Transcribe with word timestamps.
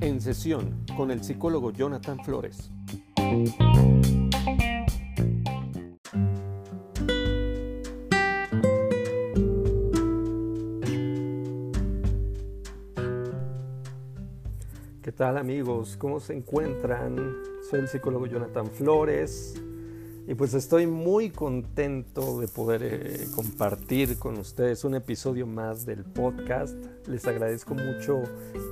En 0.00 0.20
sesión 0.20 0.84
con 0.96 1.10
el 1.10 1.24
psicólogo 1.24 1.70
Jonathan 1.72 2.18
Flores. 2.22 2.70
¿Qué 15.02 15.12
tal 15.12 15.38
amigos? 15.38 15.96
¿Cómo 15.96 16.20
se 16.20 16.34
encuentran? 16.34 17.16
Soy 17.70 17.80
el 17.80 17.88
psicólogo 17.88 18.26
Jonathan 18.26 18.66
Flores 18.66 19.62
y 20.28 20.34
pues 20.34 20.54
estoy 20.54 20.88
muy 20.88 21.30
contento 21.30 22.40
de 22.40 22.48
poder 22.48 22.82
eh, 22.82 23.26
compartir 23.34 24.18
con 24.18 24.36
ustedes 24.38 24.82
un 24.82 24.96
episodio 24.96 25.46
más 25.46 25.86
del 25.86 26.02
podcast. 26.02 26.76
Les 27.06 27.24
agradezco 27.26 27.74
mucho 27.74 28.22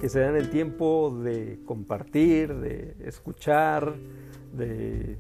que 0.01 0.09
se 0.09 0.19
den 0.19 0.35
el 0.35 0.51
tiempo 0.51 1.17
de 1.23 1.61
compartir, 1.65 2.53
de 2.57 2.97
escuchar, 3.05 3.95
de 4.53 5.17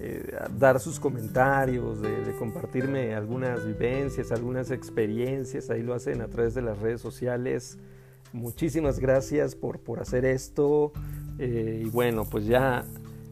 eh, 0.00 0.36
dar 0.58 0.80
sus 0.80 0.98
comentarios, 0.98 2.02
de, 2.02 2.34
compartirme 2.36 3.14
algunas 3.14 3.64
vivencias, 3.64 4.32
algunas 4.32 4.72
experiencias. 4.72 5.70
Ahí 5.70 5.82
lo 5.82 5.94
hacen 5.94 6.20
a 6.20 6.26
través 6.26 6.54
de 6.54 6.62
las 6.62 6.80
redes 6.80 7.00
sociales. 7.00 7.78
Muchísimas 8.32 8.98
gracias 8.98 9.54
por, 9.54 9.78
por 9.78 10.00
hacer 10.00 10.24
esto. 10.24 10.92
Eh, 11.38 11.84
y 11.86 11.88
bueno, 11.90 12.24
pues 12.28 12.44
ya 12.46 12.84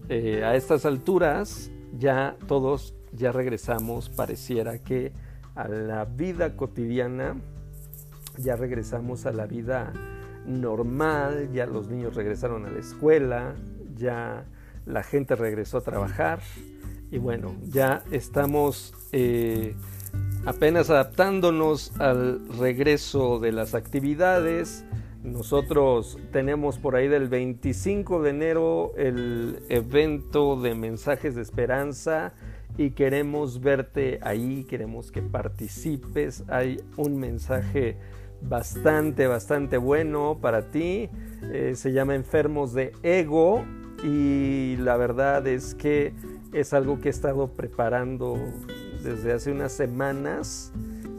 a 0.08 0.54
estas 0.54 0.84
alturas 0.84 1.70
ya 1.98 2.36
todos 2.46 2.94
ya 3.12 3.32
regresamos, 3.32 4.08
pareciera 4.08 4.78
que 4.78 5.12
a 5.54 5.68
la 5.68 6.04
vida 6.04 6.56
cotidiana, 6.56 7.36
ya 8.38 8.56
regresamos 8.56 9.26
a 9.26 9.32
la 9.32 9.46
vida 9.46 9.92
normal, 10.46 11.50
ya 11.52 11.66
los 11.66 11.88
niños 11.88 12.16
regresaron 12.16 12.66
a 12.66 12.70
la 12.70 12.80
escuela, 12.80 13.54
ya 13.96 14.44
la 14.86 15.02
gente 15.02 15.36
regresó 15.36 15.78
a 15.78 15.80
trabajar 15.82 16.40
y 17.10 17.18
bueno, 17.18 17.54
ya 17.68 18.02
estamos 18.10 18.92
eh, 19.12 19.76
apenas 20.44 20.90
adaptándonos 20.90 21.92
al 22.00 22.40
regreso 22.58 23.38
de 23.38 23.52
las 23.52 23.74
actividades. 23.74 24.84
Nosotros 25.24 26.18
tenemos 26.32 26.78
por 26.78 26.96
ahí 26.96 27.08
del 27.08 27.28
25 27.28 28.20
de 28.22 28.30
enero 28.30 28.92
el 28.98 29.58
evento 29.70 30.60
de 30.60 30.74
mensajes 30.74 31.34
de 31.34 31.40
esperanza 31.40 32.34
y 32.76 32.90
queremos 32.90 33.62
verte 33.62 34.18
ahí, 34.20 34.64
queremos 34.64 35.10
que 35.10 35.22
participes. 35.22 36.44
Hay 36.48 36.78
un 36.98 37.18
mensaje 37.18 37.96
bastante, 38.42 39.26
bastante 39.26 39.78
bueno 39.78 40.36
para 40.42 40.70
ti. 40.70 41.08
Eh, 41.44 41.72
se 41.74 41.92
llama 41.92 42.14
Enfermos 42.14 42.74
de 42.74 42.92
Ego 43.02 43.64
y 44.04 44.76
la 44.76 44.98
verdad 44.98 45.46
es 45.46 45.74
que 45.74 46.12
es 46.52 46.74
algo 46.74 47.00
que 47.00 47.08
he 47.08 47.10
estado 47.10 47.48
preparando 47.48 48.36
desde 49.02 49.32
hace 49.32 49.52
unas 49.52 49.72
semanas 49.72 50.70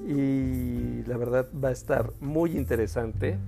y 0.07 1.01
la 1.07 1.17
verdad 1.17 1.47
va 1.51 1.69
a 1.69 1.71
estar 1.71 2.11
muy 2.19 2.55
interesante 2.55 3.39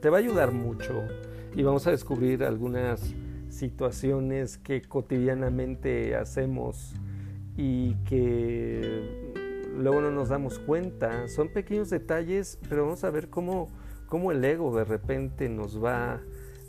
te 0.00 0.10
va 0.10 0.16
a 0.16 0.20
ayudar 0.20 0.52
mucho 0.52 1.02
y 1.54 1.62
vamos 1.62 1.86
a 1.86 1.90
descubrir 1.90 2.44
algunas 2.44 3.14
situaciones 3.48 4.58
que 4.58 4.82
cotidianamente 4.82 6.16
hacemos 6.16 6.94
y 7.56 7.94
que 8.04 9.32
luego 9.76 10.00
no 10.00 10.10
nos 10.10 10.28
damos 10.28 10.58
cuenta. 10.58 11.28
Son 11.28 11.48
pequeños 11.48 11.90
detalles, 11.90 12.58
pero 12.68 12.84
vamos 12.84 13.04
a 13.04 13.10
ver 13.10 13.30
cómo, 13.30 13.68
cómo 14.08 14.32
el 14.32 14.44
ego 14.44 14.76
de 14.76 14.84
repente 14.84 15.48
nos 15.48 15.82
va 15.82 16.20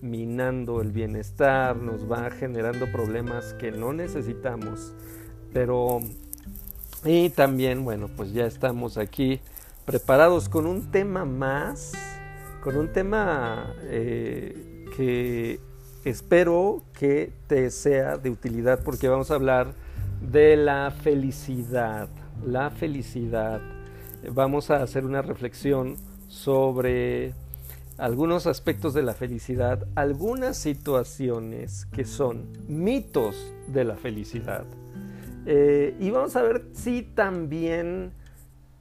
minando 0.01 0.81
el 0.81 0.91
bienestar, 0.91 1.75
nos 1.77 2.09
va 2.09 2.29
generando 2.29 2.91
problemas 2.91 3.53
que 3.55 3.71
no 3.71 3.93
necesitamos. 3.93 4.93
Pero, 5.53 5.99
y 7.03 7.29
también, 7.29 7.83
bueno, 7.83 8.09
pues 8.15 8.33
ya 8.33 8.45
estamos 8.45 8.97
aquí 8.97 9.39
preparados 9.85 10.49
con 10.49 10.65
un 10.65 10.91
tema 10.91 11.25
más 11.25 11.93
con 12.65 12.77
un 12.77 12.91
tema 12.91 13.75
eh, 13.83 14.85
que 14.97 15.59
espero 16.03 16.81
que 16.97 17.31
te 17.45 17.69
sea 17.69 18.17
de 18.17 18.31
utilidad 18.31 18.79
porque 18.83 19.07
vamos 19.07 19.29
a 19.29 19.35
hablar 19.35 19.75
de 20.19 20.57
la 20.57 20.89
felicidad. 20.89 22.09
La 22.43 22.71
felicidad. 22.71 23.61
Vamos 24.31 24.71
a 24.71 24.81
hacer 24.81 25.05
una 25.05 25.21
reflexión 25.21 25.97
sobre 26.27 27.35
algunos 27.99 28.47
aspectos 28.47 28.95
de 28.95 29.03
la 29.03 29.13
felicidad, 29.13 29.85
algunas 29.93 30.57
situaciones 30.57 31.85
que 31.85 32.03
son 32.03 32.47
mitos 32.67 33.53
de 33.67 33.83
la 33.83 33.95
felicidad. 33.95 34.65
Eh, 35.45 35.95
y 35.99 36.09
vamos 36.09 36.35
a 36.35 36.41
ver 36.41 36.65
si 36.73 37.03
también 37.03 38.11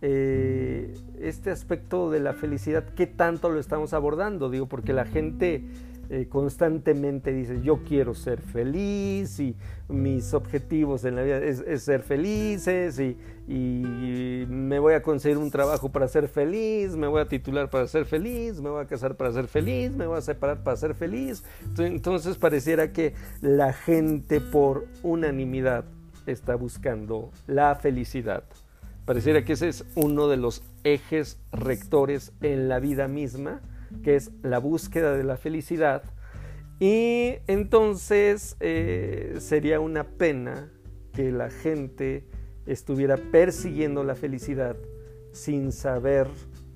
eh, 0.00 0.94
este 1.28 1.50
aspecto 1.50 2.10
de 2.10 2.20
la 2.20 2.34
felicidad, 2.34 2.84
¿qué 2.94 3.06
tanto 3.06 3.50
lo 3.50 3.58
estamos 3.58 3.92
abordando? 3.92 4.50
Digo, 4.50 4.66
porque 4.66 4.92
la 4.92 5.04
gente 5.04 5.64
eh, 6.10 6.26
constantemente 6.28 7.32
dice, 7.32 7.62
yo 7.62 7.82
quiero 7.82 8.14
ser 8.14 8.42
feliz 8.42 9.40
y 9.40 9.56
mis 9.88 10.34
objetivos 10.34 11.04
en 11.06 11.16
la 11.16 11.22
vida 11.22 11.38
es, 11.38 11.82
ser 11.82 12.02
felices 12.02 13.00
y, 13.00 13.16
y, 13.48 14.44
me 14.46 14.78
voy 14.78 14.94
a 14.94 15.02
conseguir 15.02 15.38
un 15.38 15.50
trabajo 15.50 15.90
para 15.90 16.06
ser 16.08 16.28
feliz, 16.28 16.94
me 16.94 17.06
voy 17.06 17.22
a 17.22 17.26
titular 17.26 17.70
para 17.70 17.86
ser 17.86 18.04
feliz, 18.04 18.60
me 18.60 18.68
voy 18.68 18.82
a 18.82 18.86
casar 18.86 19.16
para 19.16 19.32
ser 19.32 19.46
feliz, 19.46 19.92
me 19.92 20.06
voy 20.06 20.18
a 20.18 20.20
separar 20.20 20.62
para 20.62 20.76
ser 20.76 20.94
feliz. 20.94 21.42
Entonces 21.78 22.36
pareciera 22.36 22.92
que 22.92 23.14
la 23.40 23.72
gente 23.72 24.40
por 24.40 24.86
unanimidad 25.02 25.84
está 26.26 26.54
buscando 26.54 27.30
la 27.46 27.74
felicidad. 27.76 28.44
Pareciera 29.06 29.44
que 29.44 29.54
ese 29.54 29.68
es 29.68 29.84
uno 29.94 30.28
de 30.28 30.36
los 30.36 30.62
ejes 30.84 31.38
rectores 31.52 32.32
en 32.40 32.68
la 32.68 32.78
vida 32.78 33.08
misma, 33.08 33.62
que 34.02 34.16
es 34.16 34.30
la 34.42 34.58
búsqueda 34.58 35.16
de 35.16 35.24
la 35.24 35.36
felicidad. 35.36 36.02
Y 36.80 37.36
entonces 37.46 38.56
eh, 38.60 39.36
sería 39.38 39.80
una 39.80 40.04
pena 40.04 40.70
que 41.12 41.30
la 41.32 41.50
gente 41.50 42.24
estuviera 42.66 43.16
persiguiendo 43.16 44.04
la 44.04 44.14
felicidad 44.14 44.76
sin 45.32 45.72
saber 45.72 46.28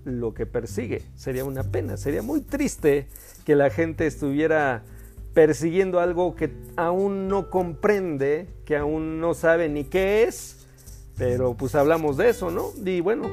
lo 0.05 0.35
que 0.35 0.47
persigue. 0.47 1.03
Sería 1.15 1.45
una 1.45 1.65
pena, 1.65 1.97
sería 1.97 2.23
muy 2.23 2.41
triste 2.41 3.09
que 3.45 3.55
la 3.55 3.71
gente 3.71 4.07
estuviera 4.07 4.85
persiguiendo 5.35 6.01
algo 6.01 6.35
que 6.35 6.51
aún 6.77 7.29
no 7.29 7.51
comprende, 7.51 8.49
que 8.65 8.77
aún 8.77 9.21
no 9.21 9.35
sabe 9.35 9.69
ni 9.69 9.85
qué 9.85 10.25
es 10.25 10.59
pero 11.19 11.55
pues 11.55 11.75
hablamos 11.75 12.17
de 12.17 12.31
eso, 12.31 12.51
¿no? 12.51 12.71
Y 12.85 13.01
bueno, 13.01 13.29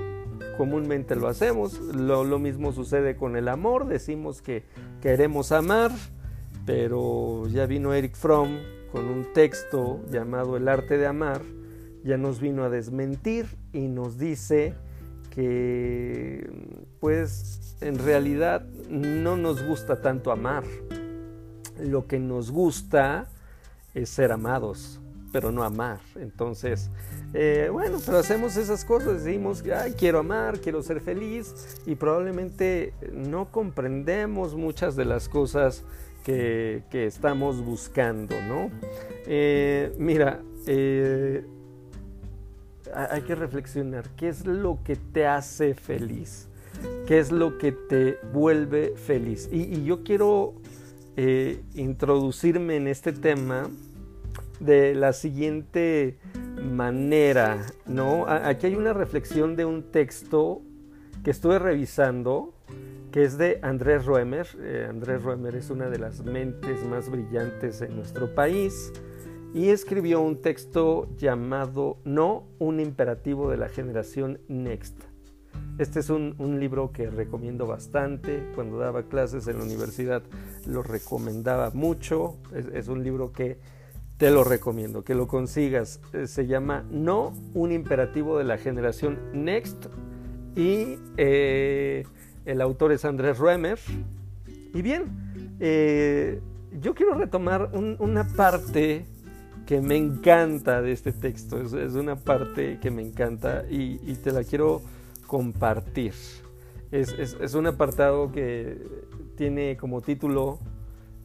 comúnmente 0.57 1.15
lo 1.15 1.27
hacemos. 1.27 1.79
Lo, 1.79 2.39
mismo 2.39 2.71
sucede 2.71 3.15
con 3.15 3.35
el 3.35 3.47
amor. 3.47 3.87
Decimos 3.87 4.41
que 4.41 4.63
queremos 5.01 5.51
amar, 5.51 5.91
pero 6.65 7.47
ya 7.47 7.65
vino 7.65 7.93
Eric 7.93 8.15
Fromm 8.15 8.57
con 8.91 9.05
un 9.05 9.33
texto 9.33 10.01
llamado 10.09 10.57
El 10.57 10.67
arte 10.67 10.97
de 10.97 11.07
amar. 11.07 11.41
Ya 12.03 12.17
nos 12.17 12.39
vino 12.39 12.63
a 12.63 12.69
desmentir 12.69 13.47
y 13.73 13.87
nos 13.87 14.17
dice 14.17 14.73
que 15.31 16.49
pues 16.99 17.77
en 17.81 17.99
realidad 17.99 18.65
no 18.89 19.37
nos 19.37 19.63
gusta 19.63 20.01
tanto 20.01 20.31
amar. 20.31 20.63
Lo 21.79 22.07
que 22.07 22.19
nos 22.19 22.51
gusta 22.51 23.27
es 23.93 24.09
ser 24.09 24.31
amados 24.31 25.01
pero 25.35 25.51
no 25.51 25.65
amar. 25.65 25.99
Entonces, 26.15 26.89
eh, 27.33 27.67
bueno, 27.69 27.97
pero 28.05 28.19
hacemos 28.19 28.55
esas 28.55 28.85
cosas, 28.85 29.25
decimos, 29.25 29.61
Ay, 29.77 29.91
quiero 29.91 30.19
amar, 30.19 30.61
quiero 30.61 30.81
ser 30.81 31.01
feliz, 31.01 31.77
y 31.85 31.95
probablemente 31.95 32.93
no 33.11 33.51
comprendemos 33.51 34.55
muchas 34.55 34.95
de 34.95 35.03
las 35.03 35.27
cosas 35.27 35.83
que, 36.23 36.83
estamos 36.89 37.65
buscando, 37.65 38.33
¿no? 38.47 38.71
Eh, 39.27 39.93
mira, 39.99 40.41
eh, 40.67 41.45
hay 42.93 43.21
que 43.23 43.35
reflexionar, 43.35 44.09
¿qué 44.15 44.29
es 44.29 44.45
lo 44.45 44.79
que 44.85 44.95
te 44.95 45.27
hace 45.27 45.73
feliz? 45.73 46.47
¿Qué 47.07 47.19
es 47.19 47.33
lo 47.33 47.57
que 47.57 47.73
te 47.73 48.19
vuelve 48.31 48.93
feliz? 48.95 49.49
Y, 49.51 49.63
y 49.63 49.83
yo 49.83 50.01
quiero 50.01 50.53
introducirme 51.75 52.77
en 52.77 52.87
este 52.87 53.11
tema 53.11 53.69
de 54.59 54.95
la 54.95 55.13
siguiente 55.13 56.17
manera, 56.61 57.65
¿no? 57.85 58.25
Aquí 58.27 58.67
hay 58.67 58.75
una 58.75 58.93
reflexión 58.93 59.55
de 59.55 59.65
un 59.65 59.91
texto 59.91 60.61
que 61.23 61.31
estuve 61.31 61.59
revisando, 61.59 62.53
que 63.11 63.23
es 63.23 63.37
de 63.37 63.59
Andrés 63.61 64.05
Roemer. 64.05 64.47
Eh, 64.59 64.87
Andrés 64.89 65.23
Roemer 65.23 65.55
es 65.55 65.69
una 65.69 65.89
de 65.89 65.99
las 65.99 66.23
mentes 66.23 66.83
más 66.85 67.09
brillantes 67.09 67.81
en 67.81 67.95
nuestro 67.95 68.33
país 68.33 68.91
y 69.53 69.69
escribió 69.69 70.21
un 70.21 70.41
texto 70.41 71.07
llamado 71.17 71.97
No, 72.03 72.47
un 72.59 72.79
imperativo 72.79 73.49
de 73.49 73.57
la 73.57 73.69
generación 73.69 74.39
Next. 74.49 74.99
Este 75.77 75.99
es 75.99 76.09
un, 76.09 76.35
libro 76.59 76.91
que 76.91 77.09
recomiendo 77.09 77.67
bastante. 77.67 78.47
Cuando 78.55 78.77
daba 78.77 79.03
clases 79.03 79.47
en 79.47 79.57
la 79.57 79.65
universidad 79.65 80.23
lo 80.65 80.83
recomendaba 80.83 81.71
mucho. 81.71 82.37
Es, 82.53 82.87
un 82.87 83.03
libro 83.03 83.33
que 83.33 83.57
te 84.17 84.31
lo 84.31 84.43
recomiendo, 84.43 85.03
que 85.03 85.15
lo 85.15 85.27
consigas. 85.27 85.99
Eh, 86.13 86.27
se 86.27 86.47
llama 86.47 86.85
No, 86.89 87.33
un 87.53 87.71
imperativo 87.71 88.37
de 88.37 88.43
la 88.43 88.57
generación 88.57 89.19
Next. 89.33 89.87
Y 90.55 90.97
eh, 91.17 92.05
el 92.45 92.61
autor 92.61 92.91
es 92.91 93.05
Andrés 93.05 93.37
Ruemer. 93.37 93.79
Y 94.73 94.81
bien, 94.81 95.55
eh, 95.59 96.39
yo 96.81 96.95
quiero 96.95 97.15
retomar 97.15 97.71
una 97.73 98.25
parte 98.35 99.05
que 99.65 99.81
me 99.81 99.97
encanta 99.97 100.81
de 100.81 100.91
este 100.91 101.11
texto. 101.11 101.61
Es, 101.61 101.93
una 101.93 102.15
parte 102.15 102.79
que 102.81 102.91
me 102.91 103.01
encanta 103.01 103.65
y 103.69 104.13
te 104.15 104.31
la 104.31 104.43
quiero 104.43 104.81
compartir. 105.27 106.13
Es, 106.91 107.53
un 107.55 107.67
apartado 107.67 108.31
que 108.31 108.77
tiene 109.35 109.75
como 109.75 110.01
título 110.01 110.59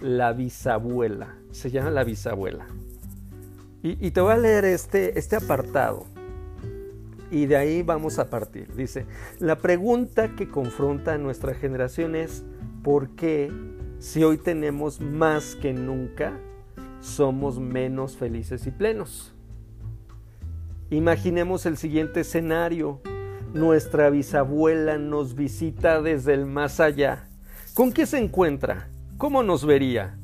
La 0.00 0.32
bisabuela. 0.32 1.37
Se 1.50 1.70
llama 1.70 1.91
La 1.91 2.05
bisabuela. 2.05 2.67
Y, 3.82 4.11
te 4.11 4.20
voy 4.20 4.32
a 4.32 4.37
leer 4.37 4.67
este, 4.67 5.19
este 5.19 5.37
apartado. 5.37 6.05
Y 7.31 7.47
de 7.47 7.56
ahí 7.56 7.82
vamos 7.82 8.19
a 8.19 8.29
partir. 8.29 8.75
Dice, 8.75 9.06
la 9.38 9.56
pregunta 9.56 10.35
que 10.37 10.49
confronta 10.49 11.14
a 11.14 11.19
nuestra 11.19 11.55
generación 11.55 12.14
es, 12.14 12.44
¿por 12.82 13.11
qué 13.17 13.50
si 13.99 14.23
hoy 14.23 14.37
tenemos 14.37 15.00
más 15.00 15.56
que 15.56 15.73
nunca, 15.73 16.38
somos 17.00 17.58
menos 17.58 18.17
felices 18.17 18.67
y 18.67 18.70
plenos? 18.70 19.35
Imaginemos 20.91 21.64
el 21.64 21.79
siguiente 21.79 22.20
escenario 22.20 23.00
nuestra 23.55 24.11
bisabuela 24.11 24.97
nos 24.97 25.35
visita 25.35 26.00
desde 26.00 26.35
el 26.35 26.47
más 26.47 26.79
allá. 26.79 27.29
¿Con 27.75 27.93
qué 27.93 28.06
se 28.06 28.19
encuentra? 28.19 28.88
¿Cómo 29.20 29.43
nos 29.43 29.67
vería? 29.67 30.17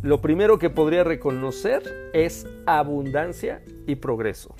Lo 0.00 0.20
primero 0.20 0.60
que 0.60 0.70
podría 0.70 1.02
reconocer 1.02 1.82
es 2.12 2.46
abundancia 2.66 3.64
y 3.88 3.96
progreso. 3.96 4.54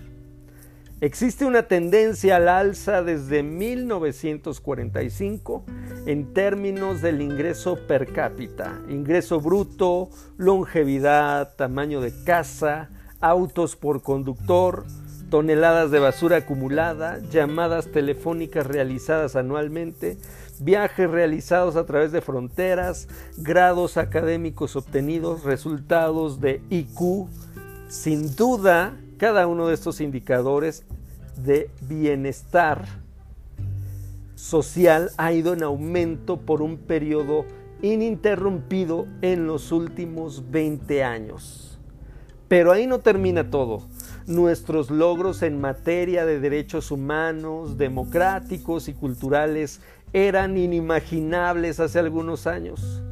Existe 1.01 1.45
una 1.45 1.69
tendencia 1.69 2.35
al 2.35 2.49
alza 2.49 3.05
desde 3.05 3.45
1945 3.45 5.65
en 6.07 6.35
términos 6.35 7.03
del 7.03 7.23
ingreso 7.23 7.79
per 7.87 8.13
cápita, 8.13 8.81
ingreso 8.89 9.41
bruto, 9.41 10.11
longevidad, 10.39 11.55
tamaño 11.55 12.01
de 12.01 12.13
casa, 12.25 12.91
autos 13.21 13.77
por 13.77 14.03
conductor, 14.03 14.87
toneladas 15.31 15.93
de 15.93 16.01
basura 16.01 16.39
acumulada, 16.39 17.21
llamadas 17.31 17.93
telefónicas 17.93 18.67
realizadas 18.67 19.37
anualmente, 19.37 20.19
viajes 20.61 21.11
realizados 21.11 21.77
a 21.77 21.87
través 21.87 22.13
de 22.13 22.21
fronteras, 22.21 23.09
grados 23.37 23.97
académicos 23.97 24.77
obtenidos, 24.77 25.45
resultados 25.45 26.41
de 26.41 26.63
IQ. 26.71 27.29
Sin 27.89 28.35
duda, 28.37 28.97
cada 29.17 29.47
uno 29.47 29.67
de 29.67 29.75
estos 29.75 30.01
indicadores 30.01 30.85
de 31.37 31.71
bienestar 31.83 32.87
social 34.35 35.11
ha 35.17 35.33
ido 35.33 35.53
en 35.53 35.63
aumento 35.63 36.39
por 36.39 36.63
un 36.63 36.77
periodo 36.77 37.45
ininterrumpido 37.83 39.07
en 39.23 39.47
los 39.47 39.73
últimos 39.73 40.51
20 40.51 41.05
años. 41.05 41.79
Pero 42.49 42.73
ahí 42.73 42.87
no 42.87 43.01
termina 43.01 43.51
todo 43.51 43.83
nuestros 44.29 44.91
logros 44.91 45.43
en 45.43 45.61
materia 45.61 46.27
de 46.27 46.39
derechos 46.39 46.91
humanos, 46.91 47.79
democráticos 47.79 48.89
y 48.89 48.93
culturales 48.93 49.81
eran 50.13 50.57
inimaginables 50.57 51.81
hace 51.81 51.99
algunos 51.99 52.47
años. 52.47 53.03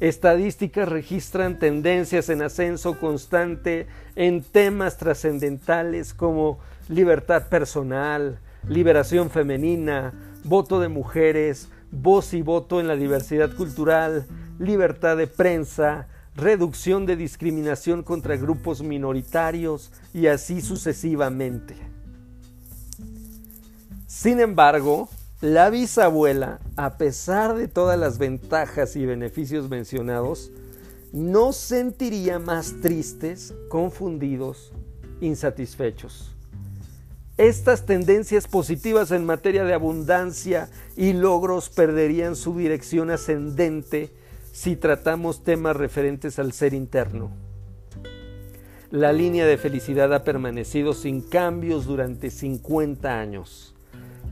Estadísticas 0.00 0.88
registran 0.88 1.58
tendencias 1.58 2.28
en 2.28 2.42
ascenso 2.42 2.98
constante 2.98 3.86
en 4.16 4.42
temas 4.42 4.98
trascendentales 4.98 6.12
como 6.12 6.58
libertad 6.88 7.48
personal, 7.48 8.40
liberación 8.68 9.30
femenina, 9.30 10.12
voto 10.44 10.80
de 10.80 10.88
mujeres, 10.88 11.68
voz 11.92 12.34
y 12.34 12.42
voto 12.42 12.80
en 12.80 12.88
la 12.88 12.96
diversidad 12.96 13.54
cultural, 13.54 14.26
libertad 14.58 15.16
de 15.16 15.28
prensa, 15.28 16.08
reducción 16.34 17.06
de 17.06 17.16
discriminación 17.16 18.02
contra 18.02 18.36
grupos 18.36 18.82
minoritarios 18.82 19.92
y 20.14 20.26
así 20.26 20.60
sucesivamente. 20.62 21.76
Sin 24.06 24.40
embargo, 24.40 25.08
la 25.42 25.70
bisabuela, 25.70 26.60
a 26.76 26.98
pesar 26.98 27.56
de 27.56 27.66
todas 27.66 27.98
las 27.98 28.18
ventajas 28.18 28.94
y 28.94 29.04
beneficios 29.04 29.68
mencionados, 29.68 30.52
no 31.12 31.52
sentiría 31.52 32.38
más 32.38 32.80
tristes, 32.80 33.52
confundidos, 33.68 34.72
insatisfechos. 35.20 36.30
Estas 37.38 37.86
tendencias 37.86 38.46
positivas 38.46 39.10
en 39.10 39.26
materia 39.26 39.64
de 39.64 39.74
abundancia 39.74 40.70
y 40.96 41.12
logros 41.12 41.70
perderían 41.70 42.36
su 42.36 42.56
dirección 42.56 43.10
ascendente 43.10 44.12
si 44.52 44.76
tratamos 44.76 45.42
temas 45.42 45.74
referentes 45.76 46.38
al 46.38 46.52
ser 46.52 46.72
interno. 46.72 47.32
La 48.92 49.12
línea 49.12 49.44
de 49.44 49.58
felicidad 49.58 50.14
ha 50.14 50.22
permanecido 50.22 50.94
sin 50.94 51.20
cambios 51.20 51.84
durante 51.84 52.30
50 52.30 53.18
años. 53.18 53.71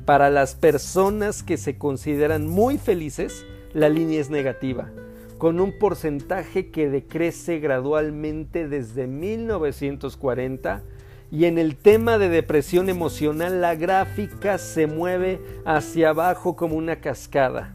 Para 0.04 0.30
las 0.30 0.54
personas 0.54 1.42
que 1.42 1.56
se 1.56 1.76
consideran 1.76 2.46
muy 2.46 2.78
felices, 2.78 3.44
la 3.72 3.88
línea 3.88 4.20
es 4.20 4.30
negativa, 4.30 4.90
con 5.38 5.60
un 5.60 5.78
porcentaje 5.78 6.70
que 6.70 6.88
decrece 6.88 7.60
gradualmente 7.60 8.66
desde 8.66 9.06
1940 9.06 10.82
y 11.30 11.44
en 11.44 11.58
el 11.58 11.76
tema 11.76 12.18
de 12.18 12.28
depresión 12.28 12.88
emocional 12.88 13.60
la 13.60 13.74
gráfica 13.76 14.58
se 14.58 14.86
mueve 14.86 15.40
hacia 15.64 16.10
abajo 16.10 16.56
como 16.56 16.76
una 16.76 16.96
cascada. 16.96 17.74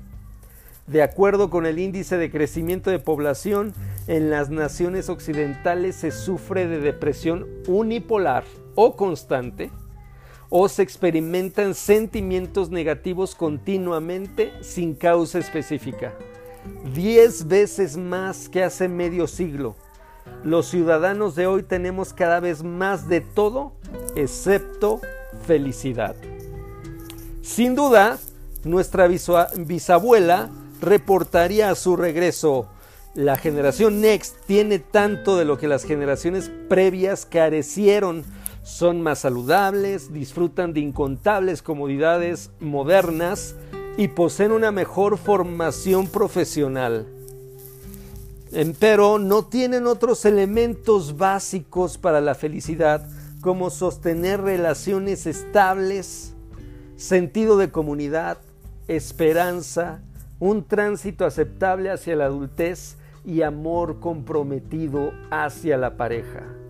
De 0.87 1.01
acuerdo 1.01 1.49
con 1.49 1.65
el 1.65 1.79
índice 1.79 2.17
de 2.17 2.29
crecimiento 2.29 2.91
de 2.91 2.99
población, 2.99 3.73
en 4.07 4.29
las 4.29 4.49
naciones 4.49 5.09
occidentales 5.09 5.95
se 5.95 6.11
sufre 6.11 6.67
de 6.67 6.79
depresión 6.79 7.47
unipolar 7.67 8.43
o 8.75 8.95
constante, 8.95 9.71
o 10.49 10.69
se 10.69 10.81
experimentan 10.81 11.73
sentimientos 11.73 12.69
negativos 12.69 13.35
continuamente 13.35 14.53
sin 14.61 14.93
causa 14.93 15.39
específica. 15.39 16.13
Diez 16.93 17.47
veces 17.47 17.97
más 17.97 18.49
que 18.49 18.63
hace 18.63 18.87
medio 18.87 19.27
siglo. 19.27 19.75
Los 20.43 20.67
ciudadanos 20.67 21.35
de 21.35 21.47
hoy 21.47 21.63
tenemos 21.63 22.13
cada 22.13 22.39
vez 22.39 22.63
más 22.63 23.07
de 23.07 23.21
todo 23.21 23.73
excepto 24.15 25.01
felicidad. 25.45 26.15
Sin 27.41 27.75
duda, 27.75 28.17
nuestra 28.63 29.07
bisabuela 29.07 30.49
reportaría 30.81 31.69
a 31.69 31.75
su 31.75 31.95
regreso. 31.95 32.67
La 33.13 33.37
generación 33.37 34.01
Next 34.01 34.35
tiene 34.45 34.79
tanto 34.79 35.37
de 35.37 35.45
lo 35.45 35.57
que 35.57 35.67
las 35.67 35.83
generaciones 35.83 36.51
previas 36.67 37.25
carecieron. 37.25 38.25
Son 38.65 38.99
más 38.99 39.19
saludables, 39.19 40.11
disfrutan 40.11 40.73
de 40.73 40.79
incontables 40.79 41.61
comodidades 41.61 42.49
modernas 42.59 43.53
y 43.95 44.07
poseen 44.07 44.51
una 44.51 44.71
mejor 44.71 45.19
formación 45.19 46.07
profesional. 46.07 47.05
Pero 48.79 49.19
no 49.19 49.45
tienen 49.45 49.85
otros 49.85 50.25
elementos 50.25 51.15
básicos 51.15 51.99
para 51.99 52.21
la 52.21 52.33
felicidad 52.33 53.07
como 53.39 53.69
sostener 53.69 54.41
relaciones 54.41 55.27
estables, 55.27 56.33
sentido 56.95 57.57
de 57.57 57.69
comunidad, 57.69 58.39
esperanza, 58.87 60.01
un 60.39 60.63
tránsito 60.63 61.25
aceptable 61.25 61.91
hacia 61.91 62.15
la 62.15 62.25
adultez 62.25 62.97
y 63.23 63.43
amor 63.43 63.99
comprometido 63.99 65.11
hacia 65.29 65.77
la 65.77 65.97
pareja. 65.97 66.64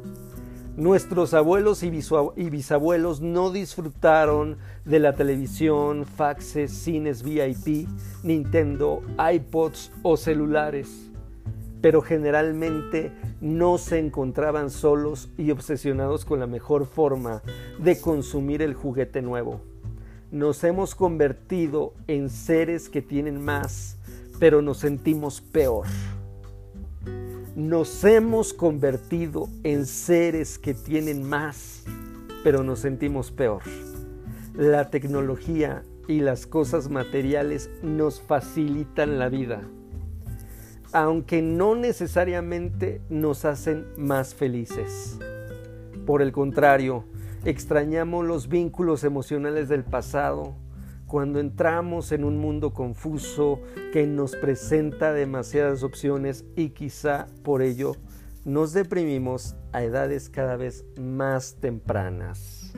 Nuestros 0.75 1.33
abuelos 1.33 1.83
y, 1.83 1.89
bisabuelos 1.89 3.21
no 3.21 3.51
disfrutaron 3.51 4.57
de 4.83 4.99
la 4.99 5.13
televisión, 5.13 6.05
faxes, 6.05 6.71
cines 6.71 7.23
VIP, 7.23 7.87
Nintendo, 8.23 9.01
iPods 9.33 9.91
o 10.03 10.17
celulares, 10.17 11.09
pero 11.81 12.01
generalmente 12.01 13.11
no 13.41 13.77
se 13.77 13.99
encontraban 13.99 14.69
solos 14.69 15.29
y 15.37 15.51
obsesionados 15.51 16.25
con 16.25 16.39
la 16.39 16.47
mejor 16.47 16.85
forma 16.85 17.41
de 17.79 17.99
consumir 18.01 18.61
el 18.61 18.73
juguete 18.73 19.21
nuevo 19.21 19.61
nos 20.35 20.63
hemos 20.65 20.95
convertido 20.95 21.93
en 22.07 22.29
seres 22.29 22.89
que 22.89 23.01
tienen 23.01 23.41
más, 23.43 23.97
pero 24.37 24.61
nos 24.61 24.79
sentimos 24.79 25.39
peor. 25.39 25.85
Nos 27.55 28.03
hemos 28.03 28.53
convertido 28.53 29.47
en 29.63 29.85
seres 29.85 30.59
que 30.59 30.73
tienen 30.73 31.23
más, 31.23 31.85
pero 32.43 32.65
nos 32.65 32.79
sentimos 32.79 33.31
peor. 33.31 33.61
La 34.53 34.89
tecnología 34.89 35.85
y 36.09 36.19
las 36.19 36.47
cosas 36.47 36.89
materiales 36.89 37.69
nos 37.81 38.19
facilitan 38.19 39.19
la 39.19 39.29
vida, 39.29 39.61
aunque 40.91 41.41
no 41.41 41.75
necesariamente 41.75 42.99
nos 43.09 43.45
hacen 43.45 43.85
más 43.95 44.35
felices. 44.35 45.17
Por 46.05 46.21
el 46.21 46.33
contrario, 46.33 47.05
extrañamos 47.45 48.25
los 48.25 48.49
vínculos 48.49 49.05
emocionales 49.05 49.69
del 49.69 49.85
pasado 49.85 50.57
cuando 51.07 51.39
entramos 51.39 52.11
en 52.11 52.23
un 52.23 52.37
mundo 52.37 52.73
confuso 52.73 53.61
que 53.93 54.07
nos 54.07 54.35
presenta 54.35 55.13
demasiadas 55.13 55.83
opciones 55.83 56.45
y 56.55 56.69
quizá 56.69 57.27
por 57.43 57.61
ello 57.61 57.95
nos 58.43 58.73
deprimimos 58.73 59.55
a 59.71 59.83
edades 59.83 60.29
cada 60.29 60.55
vez 60.55 60.85
más 60.99 61.55
tempranas. 61.55 62.73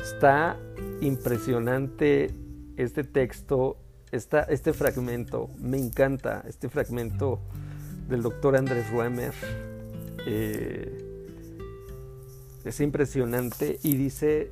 Está 0.00 0.58
impresionante 1.00 2.34
este 2.76 3.04
texto, 3.04 3.76
este 4.10 4.72
fragmento, 4.72 5.50
me 5.58 5.78
encanta 5.78 6.42
este 6.48 6.68
fragmento 6.68 7.40
del 8.08 8.22
doctor 8.22 8.56
Andrés 8.56 8.90
Ruemer. 8.90 9.34
Eh, 10.26 11.04
es 12.64 12.80
impresionante 12.80 13.78
y 13.82 13.96
dice 13.96 14.50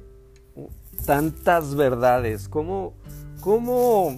tantas 1.04 1.74
verdades, 1.74 2.48
como, 2.48 2.94
como 3.40 4.16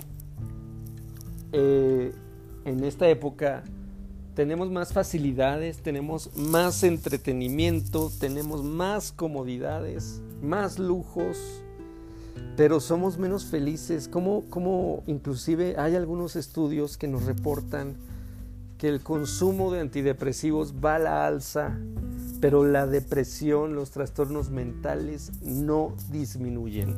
eh, 1.52 2.12
en 2.64 2.84
esta 2.84 3.08
época 3.08 3.64
tenemos 4.34 4.70
más 4.70 4.92
facilidades, 4.92 5.78
tenemos 5.78 6.30
más 6.36 6.84
entretenimiento, 6.84 8.10
tenemos 8.20 8.62
más 8.62 9.10
comodidades, 9.10 10.22
más 10.40 10.78
lujos, 10.78 11.36
pero 12.56 12.78
somos 12.78 13.18
menos 13.18 13.46
felices. 13.46 14.06
Como, 14.06 14.44
como 14.48 15.02
inclusive 15.06 15.74
hay 15.76 15.96
algunos 15.96 16.36
estudios 16.36 16.96
que 16.96 17.08
nos 17.08 17.24
reportan 17.24 17.96
que 18.78 18.88
el 18.88 19.02
consumo 19.02 19.72
de 19.72 19.80
antidepresivos 19.80 20.74
va 20.82 20.94
a 20.94 20.98
la 21.00 21.26
alza, 21.26 21.76
pero 22.40 22.64
la 22.64 22.86
depresión, 22.86 23.74
los 23.74 23.90
trastornos 23.90 24.50
mentales 24.50 25.32
no 25.42 25.96
disminuyen, 26.10 26.96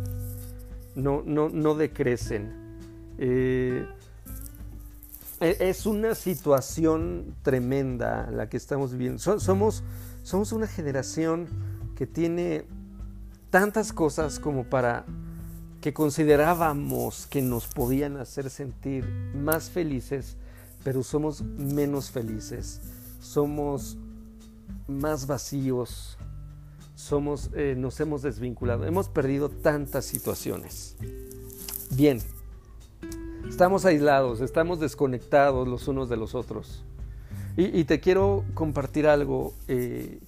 no, 0.95 1.23
no, 1.25 1.49
no 1.49 1.75
decrecen. 1.75 2.53
Eh, 3.19 3.87
e, 5.41 5.57
es 5.59 5.87
una 5.87 6.15
situación 6.15 7.35
tremenda 7.43 8.31
la 8.31 8.51
que 8.51 8.59
estamos 8.59 8.93
viviendo. 8.93 9.19
somos, 9.19 9.83
somos 10.23 10.53
una 10.53 10.67
generación 10.67 11.49
que 11.97 12.07
tiene 12.07 12.67
tantas 13.49 13.93
cosas 13.93 14.39
como 14.39 14.65
para 14.65 15.07
que 15.81 15.95
considerábamos 15.95 17.27
que 17.27 17.41
nos 17.41 17.67
podían 17.67 18.19
hacer 18.19 18.51
sentir 18.51 19.07
más 19.35 19.71
felices, 19.71 20.37
pero 20.85 21.03
somos 21.03 21.43
menos 21.43 22.11
felices, 22.11 22.81
somos 23.21 23.97
más 24.89 25.27
vacíos, 25.27 26.19
somos, 26.95 27.51
eh, 27.55 27.75
nos 27.77 28.01
hemos 28.01 28.23
desvinculado, 28.23 28.85
hemos 28.87 29.09
perdido 29.09 29.49
tantas 29.49 30.05
situaciones. 30.05 30.97
Bien, 31.91 32.21
Estamos 33.51 33.85
aislados, 33.85 34.41
estamos 34.41 34.81
desconectados 34.81 35.67
los 35.67 35.89
unos 35.89 36.09
de 36.09 36.17
los 36.17 36.35
otros. 36.35 36.85
Y, 37.57 37.85
te 37.85 38.01
quiero 38.01 38.45
compartir 38.55 39.07
algo. 39.07 39.53
Eh, 39.69 40.21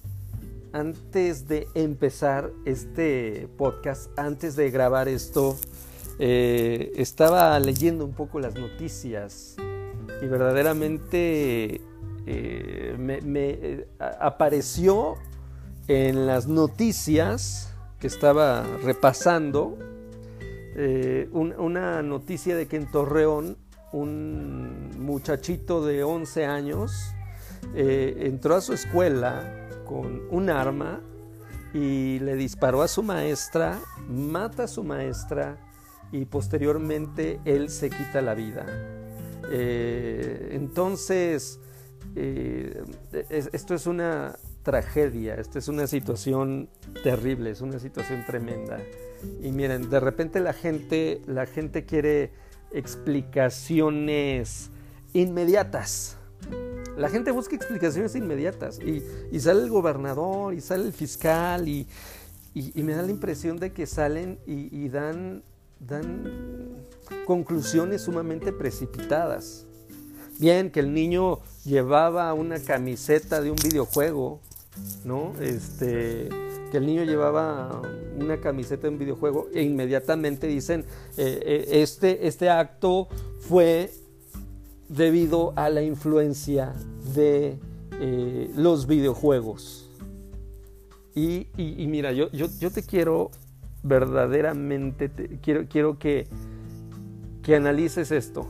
antes 0.73 1.47
de 1.47 1.67
empezar 1.73 2.51
este 2.65 3.47
podcast, 3.57 4.11
antes 4.19 4.55
de 4.55 4.69
grabar 4.69 5.07
esto, 5.07 5.57
eh, 6.19 6.91
estaba 6.95 7.57
leyendo 7.59 8.05
un 8.05 8.13
poco 8.13 8.39
las 8.39 8.55
noticias 8.55 9.55
y 10.21 10.27
verdaderamente 10.27 11.81
eh, 12.25 12.95
me, 12.97 13.85
apareció 14.19 15.15
en 15.87 16.25
las 16.27 16.47
noticias 16.47 17.73
que 17.99 18.07
estaba 18.07 18.65
repasando 18.83 19.77
eh, 20.75 21.29
una 21.31 22.01
noticia 22.01 22.55
de 22.55 22.67
que 22.67 22.77
en 22.77 22.89
Torreón 22.89 23.57
un 23.91 24.89
muchachito 24.97 25.85
de 25.85 26.03
11 26.03 26.45
años 26.45 27.13
eh, 27.75 28.15
entró 28.21 28.55
a 28.55 28.61
su 28.61 28.73
escuela 28.73 29.69
con 29.85 30.23
un 30.31 30.49
arma 30.49 31.01
y 31.73 32.19
le 32.19 32.35
disparó 32.35 32.81
a 32.81 32.87
su 32.87 33.03
maestra, 33.03 33.79
mata 34.07 34.63
a 34.63 34.67
su 34.67 34.83
maestra 34.83 35.57
y 36.11 36.25
posteriormente 36.25 37.39
él 37.45 37.69
se 37.69 37.89
quita 37.89 38.21
la 38.21 38.33
vida. 38.33 38.65
Eh, 39.55 40.49
entonces, 40.51 41.59
esto 42.15 43.75
es 43.75 43.87
una 43.87 44.35
tragedia, 44.63 45.35
esto 45.35 45.59
es 45.59 45.67
una 45.67 45.87
situación 45.87 46.69
terrible, 47.03 47.51
es 47.51 47.61
una 47.61 47.79
situación 47.79 48.23
tremenda. 48.25 48.79
Y 49.41 49.51
miren, 49.51 49.89
de 49.89 49.99
repente 49.99 50.39
la 50.39 50.53
gente, 50.53 51.21
la 51.27 51.45
gente 51.45 51.85
quiere 51.85 52.31
explicaciones 52.71 54.71
inmediatas. 55.13 56.17
La 56.97 57.09
gente 57.09 57.31
busca 57.31 57.55
explicaciones 57.55 58.15
inmediatas 58.15 58.79
y, 58.79 59.01
sale 59.39 59.63
el 59.63 59.69
gobernador 59.69 60.53
y 60.53 60.61
sale 60.61 60.85
el 60.85 60.93
fiscal 60.93 61.67
y, 61.67 61.87
me 62.75 62.93
da 62.93 63.01
la 63.01 63.11
impresión 63.11 63.57
de 63.57 63.73
que 63.73 63.85
salen 63.85 64.39
y, 64.45 64.87
dan, 64.89 65.43
dan 65.87 66.85
conclusiones 67.25 68.01
sumamente 68.03 68.51
precipitadas. 68.51 69.65
Bien, 70.39 70.71
que 70.71 70.79
el 70.79 70.93
niño 70.93 71.39
llevaba 71.63 72.33
una 72.33 72.59
camiseta 72.59 73.41
de 73.41 73.51
un 73.51 73.57
videojuego, 73.57 74.39
¿no? 75.05 75.33
Este, 75.39 76.29
que 76.71 76.77
el 76.77 76.85
niño 76.85 77.03
llevaba 77.03 77.81
una 78.17 78.39
camiseta 78.41 78.83
de 78.83 78.89
un 78.89 78.99
videojuego 78.99 79.47
e 79.53 79.61
inmediatamente 79.61 80.47
dicen, 80.47 80.85
eh, 81.17 81.39
eh, 81.45 81.81
este, 81.81 82.27
este 82.27 82.49
acto 82.49 83.07
fue 83.39 83.91
debido 84.89 85.53
a 85.55 85.69
la 85.69 85.81
influencia 85.81 86.73
de 87.13 87.59
eh, 87.99 88.51
los 88.55 88.87
videojuegos. 88.87 89.89
Y, 91.15 91.45
mira, 91.87 92.11
yo, 92.11 92.31
yo, 92.31 92.47
yo, 92.59 92.71
te 92.71 92.81
quiero 92.81 93.29
verdaderamente, 93.83 95.11
quiero, 95.41 95.67
quiero 95.69 95.99
que, 95.99 96.27
que 97.43 97.55
analices 97.55 98.11
esto. 98.11 98.49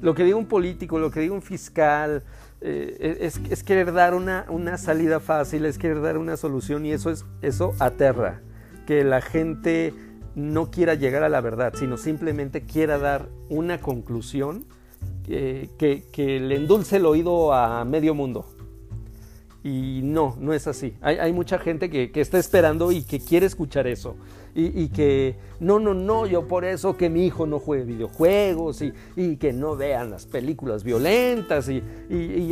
lo 0.00 0.14
que 0.14 0.24
diga 0.24 0.36
un 0.36 0.46
político, 0.46 0.98
lo 0.98 1.10
que 1.10 1.20
diga 1.20 1.34
un 1.34 1.42
fiscal, 1.42 2.22
eh, 2.64 3.30
es, 3.50 3.64
querer 3.64 3.92
dar 3.92 4.14
una, 4.14 4.46
salida 4.78 5.18
fácil, 5.18 5.64
es 5.64 5.78
querer 5.78 6.00
dar 6.00 6.16
una 6.16 6.36
solución 6.36 6.86
y 6.86 6.92
eso, 6.92 7.10
es, 7.10 7.24
eso 7.40 7.74
aterra. 7.80 8.40
Que 8.86 9.04
la 9.04 9.20
gente 9.20 9.92
no 10.34 10.70
quiera 10.70 10.94
llegar 10.94 11.24
a 11.24 11.28
la 11.28 11.40
verdad, 11.40 11.74
sino 11.76 11.96
simplemente 11.96 12.62
quiera 12.62 12.98
dar 12.98 13.28
una 13.48 13.78
conclusión 13.78 14.64
que, 15.24 15.70
que 15.78 16.40
le 16.40 16.56
endulce 16.56 16.96
el 16.96 17.06
oído 17.06 17.52
a 17.52 17.84
medio 17.84 18.14
mundo. 18.14 18.46
Y 19.64 20.00
no, 20.02 20.36
no 20.40 20.52
es 20.52 20.66
así. 20.66 20.96
Hay, 21.00 21.32
mucha 21.32 21.58
gente 21.58 21.88
que, 21.88 22.10
está 22.14 22.38
esperando 22.38 22.90
y 22.90 23.04
que 23.04 23.20
quiere 23.20 23.46
escuchar 23.46 23.86
eso. 23.86 24.16
Y, 24.54 24.88
que, 24.88 25.36
no, 25.60 25.78
no, 25.78 25.94
no, 25.94 26.26
yo 26.26 26.46
por 26.46 26.64
eso 26.64 26.96
que 26.96 27.08
mi 27.08 27.24
hijo 27.24 27.46
no 27.46 27.58
juegue 27.58 27.84
videojuegos 27.84 28.82
y, 28.82 29.36
que 29.36 29.52
no 29.52 29.76
vean 29.76 30.10
las 30.10 30.26
películas 30.26 30.82
violentas 30.82 31.68
y, 31.68 31.82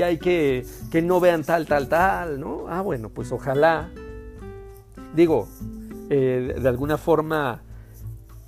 hay 0.02 0.18
que, 0.18 0.64
que 0.90 1.02
no 1.02 1.18
vean 1.20 1.42
tal, 1.42 1.66
tal, 1.66 1.88
tal, 1.88 2.38
¿no? 2.40 2.66
Ah, 2.68 2.80
bueno, 2.80 3.10
pues 3.10 3.32
ojalá. 3.32 3.90
Digo, 5.14 5.48
eh, 6.10 6.56
de 6.60 6.68
alguna 6.68 6.96
forma, 6.96 7.62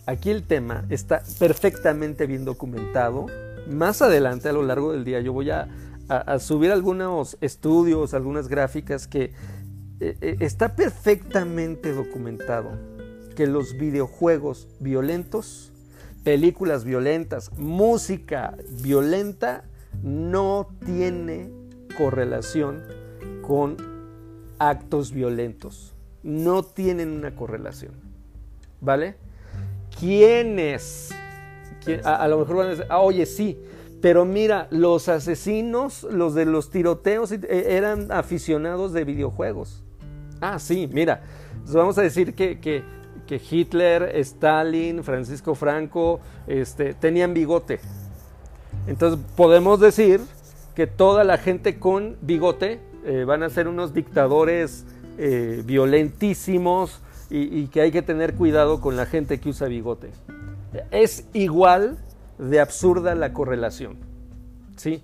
aquí 0.07 0.31
el 0.31 0.45
tema 0.45 0.85
está 0.89 1.23
perfectamente 1.41 2.27
bien 2.27 2.45
documentado. 2.45 3.27
Más 3.69 4.03
adelante, 4.03 4.49
a 4.49 4.53
lo 4.53 4.63
largo 4.63 4.93
del 4.93 5.05
día, 5.05 5.21
yo 5.21 5.33
voy 5.33 5.51
a 5.51 5.69
a, 6.21 6.39
subir 6.39 6.71
algunos 6.71 7.39
estudios, 7.41 8.15
algunas 8.15 8.49
gráficas 8.49 9.07
que 9.07 9.33
eh, 10.01 10.17
eh, 10.21 10.37
está 10.41 10.77
perfectamente 10.77 11.93
documentado 11.93 12.71
que 13.35 13.47
los 13.47 13.79
videojuegos 13.79 14.69
violentos, 14.79 15.73
películas 16.23 16.85
violentas, 16.85 17.51
música 17.57 18.57
violenta, 18.83 19.65
no 20.03 20.69
tiene 20.85 21.51
correlación 21.97 22.83
con 23.41 23.77
actos 24.59 25.13
violentos. 25.13 25.95
No 26.23 26.63
tienen 26.63 27.11
una 27.11 27.35
correlación. 27.35 27.93
¿Vale? 28.81 29.17
¿Quiénes? 29.99 31.11
a, 32.05 32.29
lo 32.29 32.39
mejor 32.39 32.57
van 32.57 32.67
a 32.67 32.71
decir, 32.71 32.87
ah, 32.89 33.01
oye, 33.01 33.27
sí, 33.27 33.59
pero 34.03 34.27
mira, 34.27 34.69
los 34.71 35.09
asesinos, 35.09 36.03
los 36.03 36.35
de 36.35 36.45
los 36.45 36.71
tiroteos, 36.71 37.33
eh, 37.33 37.39
eran 37.69 38.13
aficionados 38.13 38.93
de 38.93 39.05
videojuegos. 39.05 39.83
Ah, 40.41 40.59
sí, 40.59 40.91
mira, 40.93 41.23
vamos 41.73 41.97
a 41.97 42.03
decir 42.03 42.35
que, 42.35 42.59
que 42.61 42.83
Hitler, 43.51 44.15
Stalin, 44.17 45.03
Francisco 45.03 45.55
Franco 45.55 46.21
este, 46.47 46.95
tenían 46.95 47.33
bigote. 47.33 47.81
Entonces 48.87 49.21
podemos 49.37 49.81
decir 49.81 50.21
que 50.75 50.87
toda 50.87 51.25
la 51.25 51.39
gente 51.39 51.79
con 51.79 52.17
bigote 52.21 52.81
eh, 53.05 53.25
van 53.25 53.43
a 53.43 53.51
ser 53.51 53.69
unos 53.69 53.95
dictadores 53.95 54.85
eh, 55.19 55.63
violentísimos 55.65 57.01
y, 57.31 57.69
que 57.69 57.81
hay 57.81 57.91
que 57.91 58.03
tener 58.03 58.35
cuidado 58.35 58.83
con 58.83 58.95
la 58.95 59.07
gente 59.07 59.41
que 59.41 59.49
usa 59.49 59.67
bigote. 59.67 60.11
Es 60.91 61.25
igual 61.33 61.97
de 62.51 62.61
absurda 62.61 63.15
la 63.15 63.33
correlación. 63.33 63.97
¿sí? 64.77 65.03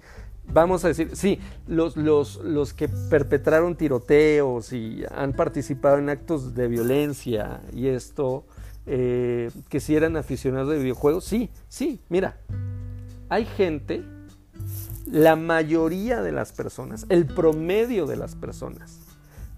Vamos 0.51 0.85
a 0.85 0.89
decir, 0.89 1.11
sí, 1.15 1.39
los, 1.67 1.97
los, 1.97 2.73
que 2.73 2.89
perpetraron 2.89 3.77
tiroteos 3.77 4.73
y 4.73 5.05
han 5.15 5.35
participado 5.35 5.99
en 5.99 6.09
actos 6.09 6.55
de 6.55 6.69
violencia 6.69 7.61
y 7.73 7.89
esto, 7.89 8.47
eh, 8.87 9.51
que 9.69 9.81
si 9.81 9.95
eran 9.95 10.17
aficionados 10.17 10.71
de 10.71 10.79
videojuegos, 10.79 11.25
sí, 11.25 11.51
sí, 11.69 12.01
mira, 12.09 12.39
hay 13.29 13.45
gente 13.45 14.03
la 15.05 15.37
mayoría 15.37 16.23
de 16.23 16.33
las 16.33 16.53
personas, 16.53 17.05
el 17.11 17.27
promedio 17.27 18.07
de 18.07 18.17
las 18.17 18.35
personas 18.35 18.98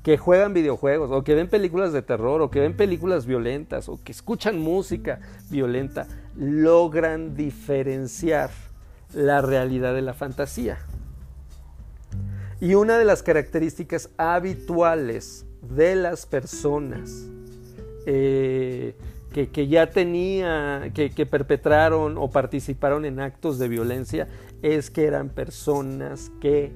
que 0.03 0.17
juegan 0.17 0.55
videojuegos 0.55 1.11
o 1.11 1.23
que 1.25 1.35
ven 1.35 1.49
películas 1.49 1.93
de 1.93 2.03
terror 2.03 2.41
o 2.41 2.51
que 2.51 2.61
ven 2.61 2.77
películas 2.77 3.27
violentas 3.27 3.89
o 3.89 3.99
que 4.03 4.13
escuchan 4.13 4.59
música 4.59 5.21
violenta, 5.51 6.07
logran 6.37 7.37
diferenciar 7.37 8.51
la 9.13 9.43
realidad 9.43 9.95
de 9.95 10.03
la 10.03 10.15
fantasía. 10.15 10.79
Y 12.61 12.75
una 12.75 12.99
de 12.99 13.05
las 13.05 13.23
características 13.23 14.11
habituales 14.17 15.47
de 15.63 15.97
las 15.97 16.27
personas 16.27 17.27
eh, 18.07 18.95
que, 19.33 19.69
ya 19.69 19.91
tenía, 19.91 20.91
que, 20.95 21.27
perpetraron 21.27 22.19
o 22.19 22.31
participaron 22.31 23.05
en 23.05 23.21
actos 23.21 23.59
de 23.59 23.69
violencia, 23.69 24.29
es 24.63 24.91
que 24.91 25.05
eran 25.05 25.29
personas 25.29 26.31
que 26.41 26.73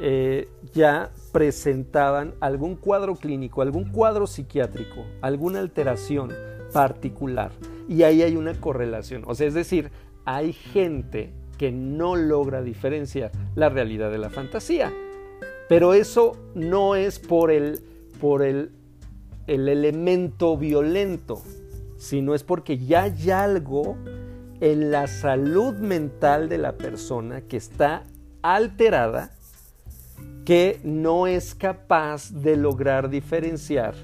eh, 0.00 0.48
ya 0.72 1.10
presentaban 1.34 2.36
algún 2.38 2.76
cuadro 2.76 3.16
clínico, 3.16 3.60
algún 3.60 3.90
cuadro 3.90 4.28
psiquiátrico, 4.28 5.04
alguna 5.20 5.58
alteración 5.58 6.32
particular. 6.72 7.50
Y 7.88 8.04
ahí 8.04 8.22
hay 8.22 8.36
una 8.36 8.54
correlación. 8.54 9.24
O 9.26 9.34
sea, 9.34 9.48
es 9.48 9.54
decir, 9.54 9.90
hay 10.24 10.52
gente 10.52 11.32
que 11.58 11.72
no 11.72 12.14
logra 12.14 12.62
diferenciar 12.62 13.32
la 13.56 13.68
realidad 13.68 14.12
de 14.12 14.18
la 14.18 14.30
fantasía. 14.30 14.92
Pero 15.68 15.92
eso 15.92 16.36
no 16.54 16.94
es 16.94 17.18
por 17.18 17.50
el, 17.50 17.80
por 18.20 18.44
el, 18.44 18.70
el 19.48 19.68
elemento 19.68 20.56
violento, 20.56 21.42
sino 21.96 22.36
es 22.36 22.44
porque 22.44 22.78
ya 22.78 23.02
hay 23.02 23.30
algo 23.30 23.96
en 24.60 24.92
la 24.92 25.08
salud 25.08 25.74
mental 25.78 26.48
de 26.48 26.58
la 26.58 26.76
persona 26.76 27.40
que 27.40 27.56
está 27.56 28.04
alterada 28.42 29.33
que 30.44 30.80
no 30.84 31.26
es 31.26 31.54
capaz 31.54 32.30
de 32.30 32.56
lograr 32.56 33.08
diferenciar 33.08 33.94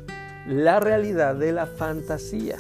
la 0.47 0.81
realidad 0.81 1.35
de 1.35 1.53
la 1.53 1.67
fantasía. 1.67 2.59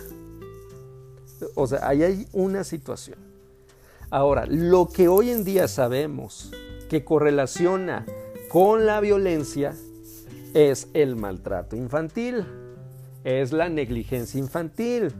O 1.55 1.67
sea, 1.67 1.89
ahí 1.89 2.03
hay 2.03 2.27
una 2.33 2.65
situación. 2.65 3.19
Ahora, 4.11 4.45
lo 4.47 4.89
que 4.89 5.09
hoy 5.09 5.31
en 5.31 5.45
día 5.45 5.69
sabemos 5.69 6.53
que 6.89 7.05
correlaciona 7.05 8.05
con 8.49 8.85
la 8.85 9.01
violencia 9.01 9.75
es 10.53 10.89
el 10.93 11.17
maltrato 11.17 11.77
infantil, 11.77 12.45
es 13.25 13.53
la 13.53 13.69
negligencia 13.69 14.39
infantil, 14.39 15.13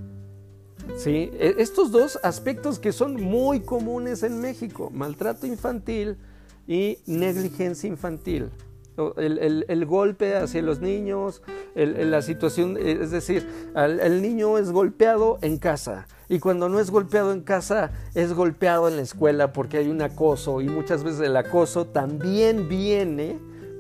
¿sí? 0.97 1.31
E, 1.35 1.55
estos 1.59 1.93
dos 1.93 2.19
aspectos 2.23 2.79
que 2.79 2.93
son 2.93 3.15
muy 3.15 3.61
comunes 3.61 4.23
en 4.25 4.41
México, 4.41 4.91
maltrato 4.93 5.47
infantil 5.47 6.19
y 6.71 6.99
negligencia 7.05 7.89
infantil. 7.89 8.49
El, 9.17 9.87
golpe 9.87 10.37
hacia 10.37 10.63
los 10.63 10.81
niños, 10.81 11.43
la 11.75 12.23
situación, 12.23 12.77
es 12.79 13.11
decir, 13.11 13.45
el 13.75 14.23
niño 14.23 14.57
es 14.57 14.71
golpeado 14.71 15.39
en 15.43 15.59
casa 15.59 16.07
y 16.29 16.39
cuando 16.39 16.69
no 16.69 16.79
es 16.79 16.93
golpeado 16.93 17.33
en 17.33 17.41
casa 17.41 17.91
es 18.15 18.35
golpeado 18.35 18.87
en 18.87 18.97
la 18.97 19.03
escuela 19.03 19.53
porque 19.53 19.79
hay 19.79 19.89
un 19.89 20.01
acoso 20.01 20.61
y 20.61 20.69
muchas 20.69 21.03
veces 21.03 21.23
el 21.23 21.37
acoso 21.37 21.87
también 21.87 22.69
viene 22.69 23.37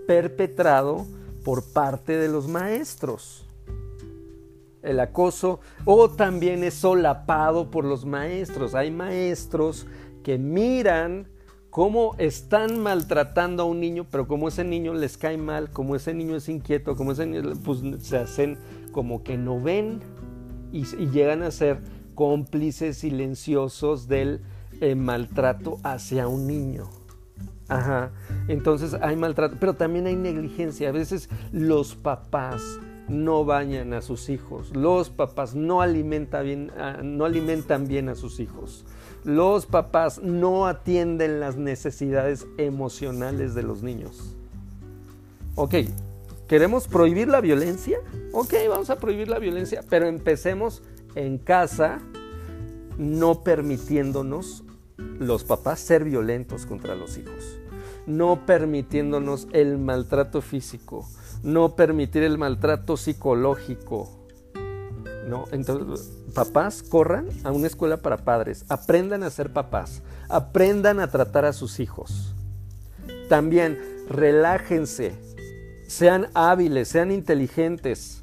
perpetrado 0.09 1.07
por 1.44 1.62
parte 1.72 2.16
de 2.16 2.29
los 2.29 2.48
maestros 2.48 3.44
el 4.83 4.98
acoso 4.98 5.61
o 5.85 6.11
también 6.11 6.64
es 6.64 6.74
solapado 6.74 7.70
por 7.70 7.85
los 7.85 8.07
maestros. 8.07 8.74
Hay 8.74 8.90
maestros 8.90 9.87
que 10.22 10.38
miran 10.38 11.29
cómo 11.70 12.14
están 12.18 12.80
maltratando 12.80 13.62
a 13.62 13.66
un 13.66 13.80
niño, 13.80 14.06
pero 14.11 14.26
como 14.26 14.48
ese 14.48 14.64
niño 14.64 14.92
les 14.92 15.16
cae 15.16 15.38
mal, 15.38 15.70
como 15.70 15.96
ese 15.96 16.14
niño 16.14 16.37
es 16.37 16.48
inquieto, 16.48 16.96
como 16.96 17.12
ese 17.12 17.26
niño, 17.26 17.52
pues 17.64 17.80
se 18.00 18.18
hacen 18.18 18.59
como 18.92 19.22
que 19.22 19.38
no 19.38 19.61
ven 19.61 20.00
y, 20.72 20.85
llegan 21.09 21.42
a 21.42 21.50
ser 21.50 21.80
cómplices 22.14 22.98
silenciosos 22.98 24.09
del 24.09 24.42
eh, 24.80 24.94
maltrato 24.94 25.78
hacia 25.83 26.28
un 26.28 26.46
niño. 26.46 26.90
Ajá. 27.68 28.11
Entonces 28.48 28.94
hay 29.00 29.16
maltrato, 29.16 29.56
pero 29.61 29.74
también 29.74 30.06
hay 30.06 30.16
negligencia. 30.16 30.88
A 30.88 30.92
veces 30.92 31.30
los 31.52 31.94
papás 31.94 32.62
no 33.09 33.44
bañan 33.44 33.92
a 33.92 34.02
sus 34.02 34.28
hijos, 34.28 34.74
los 34.74 35.11
papás 35.11 35.54
no, 35.54 35.80
bien, 35.80 36.70
ah, 36.78 37.00
no 37.02 37.24
alimentan 37.24 37.88
bien 37.88 38.09
a 38.09 38.14
sus 38.14 38.38
hijos, 38.38 38.85
los 39.24 39.66
papás 39.66 40.20
no 40.22 40.66
atienden 40.66 41.40
las 41.40 41.56
necesidades 41.56 42.46
emocionales 42.56 43.54
de 43.54 43.62
los 43.62 43.83
niños. 43.83 44.37
Ok, 45.56 45.74
¿queremos 46.48 46.88
prohibir 46.88 47.28
la 47.28 47.40
violencia? 47.40 47.98
Ok, 48.33 48.54
vamos 48.68 48.90
a 48.90 48.98
prohibir 48.98 49.28
la 49.28 49.38
violencia, 49.38 49.83
pero 49.88 50.06
empecemos 50.06 50.83
en 51.14 51.38
casa 51.38 52.00
no 52.98 53.42
permitiéndonos 53.42 54.64
los 55.18 55.44
papás 55.44 55.80
ser 55.80 56.04
violentos 56.04 56.66
contra 56.66 56.94
los 56.94 57.16
hijos, 57.16 57.59
no 58.06 58.44
permitiéndonos 58.46 59.48
el 59.52 59.78
maltrato 59.78 60.42
físico, 60.42 61.06
no 61.42 61.76
permitir 61.76 62.22
el 62.22 62.38
maltrato 62.38 62.96
psicológico. 62.96 64.19
¿No? 65.26 65.44
Entonces, 65.52 66.11
papás, 66.35 66.83
corran 66.83 67.28
a 67.44 67.52
una 67.52 67.66
escuela 67.66 67.98
para 67.98 68.18
padres, 68.18 68.64
aprendan 68.68 69.22
a 69.22 69.30
ser 69.30 69.52
papás, 69.52 70.02
aprendan 70.28 71.00
a 71.00 71.09
tratar 71.09 71.44
a 71.44 71.52
sus 71.52 71.80
hijos. 71.80 72.35
También 73.28 73.78
relájense, 74.09 75.14
sean 75.87 76.28
hábiles, 76.35 76.88
sean 76.88 77.11
inteligentes, 77.11 78.22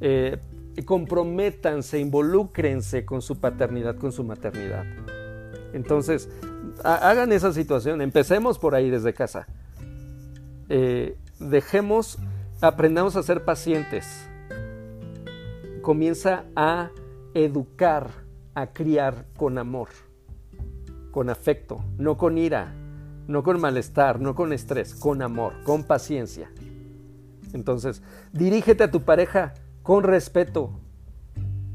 eh, 0.00 0.38
comprométanse, 0.84 1.98
involúcrense 1.98 3.04
con 3.04 3.22
su 3.22 3.40
paternidad, 3.40 3.96
con 3.96 4.12
su 4.12 4.24
maternidad. 4.24 4.84
Entonces, 5.72 6.28
hagan 6.84 7.32
esa 7.32 7.52
situación, 7.52 8.00
empecemos 8.00 8.58
por 8.58 8.74
ahí 8.74 8.90
desde 8.90 9.12
casa. 9.14 9.46
Eh, 10.68 11.16
dejemos, 11.38 12.18
aprendamos 12.60 13.16
a 13.16 13.22
ser 13.22 13.44
pacientes. 13.44 14.26
Comienza 15.86 16.46
a 16.56 16.90
educar, 17.32 18.10
a 18.56 18.72
criar 18.72 19.24
con 19.36 19.56
amor, 19.56 19.90
con 21.12 21.30
afecto, 21.30 21.84
no 21.96 22.16
con 22.16 22.38
ira, 22.38 22.74
no 23.28 23.44
con 23.44 23.60
malestar, 23.60 24.18
no 24.18 24.34
con 24.34 24.52
estrés, 24.52 24.96
con 24.96 25.22
amor, 25.22 25.52
con 25.62 25.84
paciencia. 25.84 26.50
Entonces, 27.52 28.02
dirígete 28.32 28.82
a 28.82 28.90
tu 28.90 29.02
pareja 29.02 29.54
con 29.84 30.02
respeto, 30.02 30.72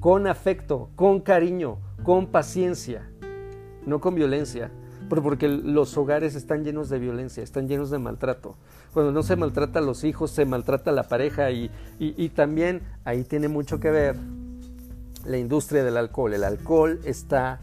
con 0.02 0.28
afecto, 0.28 0.90
con 0.98 1.22
cariño, 1.22 1.78
con 2.04 2.28
paciencia, 2.28 3.10
no 3.86 4.02
con 4.02 4.14
violencia, 4.14 4.72
porque 5.20 5.48
los 5.48 5.98
hogares 5.98 6.36
están 6.36 6.64
llenos 6.64 6.90
de 6.90 7.00
violencia, 7.00 7.44
están 7.44 7.68
llenos 7.68 7.90
de 7.90 8.00
maltrato. 8.00 8.56
Cuando 8.94 9.12
no 9.12 9.24
se 9.24 9.36
maltrata 9.36 9.80
a 9.80 9.82
los 9.82 10.04
hijos, 10.04 10.32
se 10.32 10.46
maltrata 10.46 10.92
a 10.92 10.94
la 10.94 11.04
pareja 11.04 11.52
y, 11.52 11.72
y 12.00 12.30
también 12.30 12.82
ahí 13.04 13.24
tiene 13.24 13.48
mucho 13.48 13.80
que 13.80 13.92
ver 13.92 14.16
la 15.26 15.38
industria 15.38 15.84
del 15.84 15.98
alcohol. 15.98 16.34
El 16.34 16.44
alcohol 16.44 17.00
está 17.04 17.60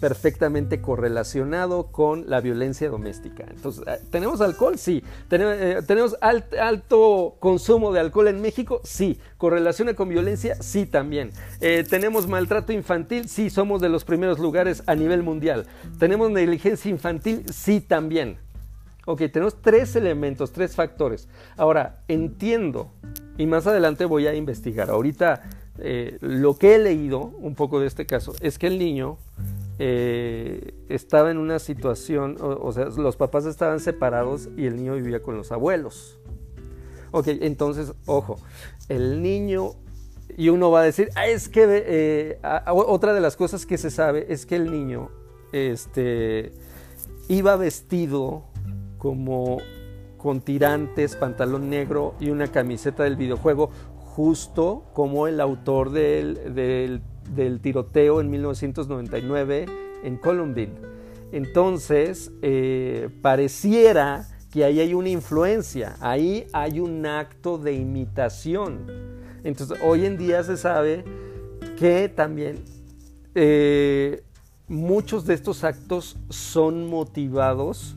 perfectamente 0.00 0.80
correlacionado 0.80 1.88
con 1.92 2.28
la 2.28 2.40
violencia 2.40 2.88
doméstica. 2.88 3.44
Entonces, 3.48 3.84
eh, 3.86 4.00
¿tenemos 4.10 4.40
alcohol? 4.40 4.78
Sí. 4.78 5.02
¿Tenemos, 5.28 6.14
eh, 6.20 6.58
alto 6.60 7.36
consumo 7.40 7.92
de 7.92 8.00
alcohol 8.00 8.28
en 8.28 8.40
México? 8.40 8.80
Sí. 8.84 9.20
¿Correlaciona 9.36 9.94
con 9.94 10.08
violencia? 10.08 10.56
Sí, 10.62 10.86
también. 10.86 11.30
¿Tenemos 11.60 12.26
maltrato 12.26 12.72
infantil? 12.72 13.28
Sí, 13.28 13.50
somos 13.50 13.80
de 13.80 13.88
los 13.88 14.04
primeros 14.04 14.38
lugares 14.38 14.82
a 14.86 14.94
nivel 14.94 15.22
mundial. 15.22 15.66
¿Tenemos 15.98 16.30
negligencia 16.30 16.90
infantil? 16.90 17.44
Sí, 17.52 17.80
también. 17.80 18.38
Ok, 19.08 19.22
tenemos 19.32 19.62
tres 19.62 19.94
elementos, 19.94 20.50
tres 20.50 20.74
factores. 20.74 21.28
Ahora, 21.56 22.02
entiendo, 22.08 22.90
y 23.38 23.46
más 23.46 23.66
adelante 23.68 24.04
voy 24.04 24.26
a 24.26 24.34
investigar. 24.34 24.90
Ahorita 24.90 25.42
eh, 25.78 26.18
lo 26.20 26.56
que 26.56 26.74
he 26.74 26.78
leído 26.78 27.20
un 27.38 27.54
poco 27.54 27.80
de 27.80 27.86
este 27.86 28.06
caso 28.06 28.34
es 28.40 28.58
que 28.58 28.66
el 28.66 28.78
niño 28.78 29.18
eh, 29.78 30.74
estaba 30.88 31.30
en 31.30 31.38
una 31.38 31.58
situación, 31.58 32.36
o, 32.40 32.72
sea, 32.72 32.86
los 32.86 33.16
papás 33.16 33.44
estaban 33.44 33.80
separados 33.80 34.48
y 34.56 34.66
el 34.66 34.76
niño 34.76 34.94
vivía 34.94 35.20
con 35.22 35.36
los 35.36 35.52
abuelos. 35.52 36.18
Ok, 37.10 37.28
entonces, 37.28 37.92
ojo, 38.06 38.36
el 38.88 39.22
niño, 39.22 39.72
y 40.36 40.48
uno 40.48 40.70
va 40.70 40.80
a 40.80 40.84
decir, 40.84 41.10
ah, 41.14 41.26
es 41.26 41.48
que 41.48 41.64
eh, 41.68 42.38
otra 42.66 43.14
de 43.14 43.20
las 43.20 43.36
cosas 43.36 43.66
que 43.66 43.78
se 43.78 43.90
sabe 43.90 44.26
es 44.30 44.46
que 44.46 44.56
el 44.56 44.70
niño 44.70 45.10
este, 45.52 46.52
iba 47.28 47.56
vestido 47.56 48.44
como 48.98 49.58
con 50.16 50.40
tirantes, 50.40 51.16
pantalón 51.16 51.70
negro 51.70 52.14
y 52.18 52.30
una 52.30 52.48
camiseta 52.48 53.04
del 53.04 53.16
videojuego, 53.16 53.70
justo 54.16 54.84
como 54.94 55.26
el 55.26 55.42
autor 55.42 55.90
del, 55.90 57.02
tiroteo 57.60 58.22
en 58.22 58.30
1999 58.30 59.66
en 60.04 60.16
Columbine. 60.16 60.72
Entonces, 61.32 62.32
eh, 62.40 63.10
pareciera 63.20 64.26
que 64.50 64.64
ahí 64.64 64.80
hay 64.80 64.94
una 64.94 65.10
influencia, 65.10 65.96
ahí 66.00 66.46
hay 66.54 66.80
un 66.80 67.04
acto 67.04 67.58
de 67.58 67.74
imitación. 67.74 68.86
Entonces, 69.44 69.78
hoy 69.84 70.06
en 70.06 70.16
día 70.16 70.42
se 70.42 70.56
sabe 70.56 71.04
que 71.78 72.08
también 72.08 72.64
eh, 73.34 74.22
muchos 74.66 75.26
de 75.26 75.34
estos 75.34 75.62
actos 75.62 76.16
son 76.30 76.88
motivados 76.88 77.96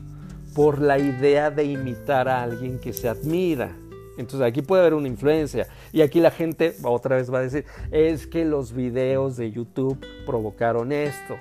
por 0.54 0.82
la 0.82 0.98
idea 0.98 1.50
de 1.50 1.64
imitar 1.64 2.28
a 2.28 2.42
alguien 2.42 2.78
que 2.78 2.92
se 2.92 3.08
admira. 3.08 3.74
Entonces 4.20 4.46
aquí 4.46 4.62
puede 4.62 4.82
haber 4.82 4.94
una 4.94 5.08
influencia. 5.08 5.66
Y 5.92 6.02
aquí 6.02 6.20
la 6.20 6.30
gente 6.30 6.76
otra 6.82 7.16
vez 7.16 7.32
va 7.32 7.38
a 7.38 7.42
decir, 7.42 7.64
es 7.90 8.26
que 8.26 8.44
los 8.44 8.72
videos 8.72 9.36
de 9.36 9.50
YouTube 9.50 9.98
provocaron 10.26 10.92
esto. 10.92 11.36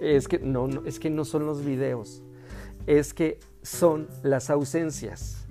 Es 0.00 0.26
que 0.26 0.40
no, 0.40 0.68
es 0.84 0.98
que 0.98 1.10
no 1.10 1.24
son 1.24 1.46
los 1.46 1.64
videos. 1.64 2.22
Es 2.86 3.14
que 3.14 3.38
son 3.62 4.08
las 4.22 4.50
ausencias. 4.50 5.46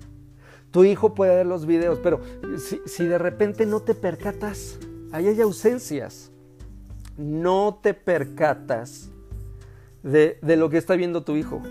Tu 0.70 0.84
hijo 0.84 1.14
puede 1.14 1.36
ver 1.36 1.46
los 1.46 1.66
videos, 1.66 1.98
pero 2.02 2.20
si, 2.58 2.80
si 2.86 3.06
de 3.06 3.18
repente 3.18 3.66
no 3.66 3.80
te 3.80 3.94
percatas, 3.94 4.78
ahí 5.10 5.28
hay 5.28 5.40
ausencias. 5.40 6.30
No 7.16 7.80
te 7.82 7.94
percatas 7.94 9.10
de, 10.02 10.38
de 10.42 10.56
lo 10.56 10.68
que 10.68 10.78
está 10.78 10.96
viendo 10.96 11.24
tu 11.24 11.36
hijo. 11.36 11.62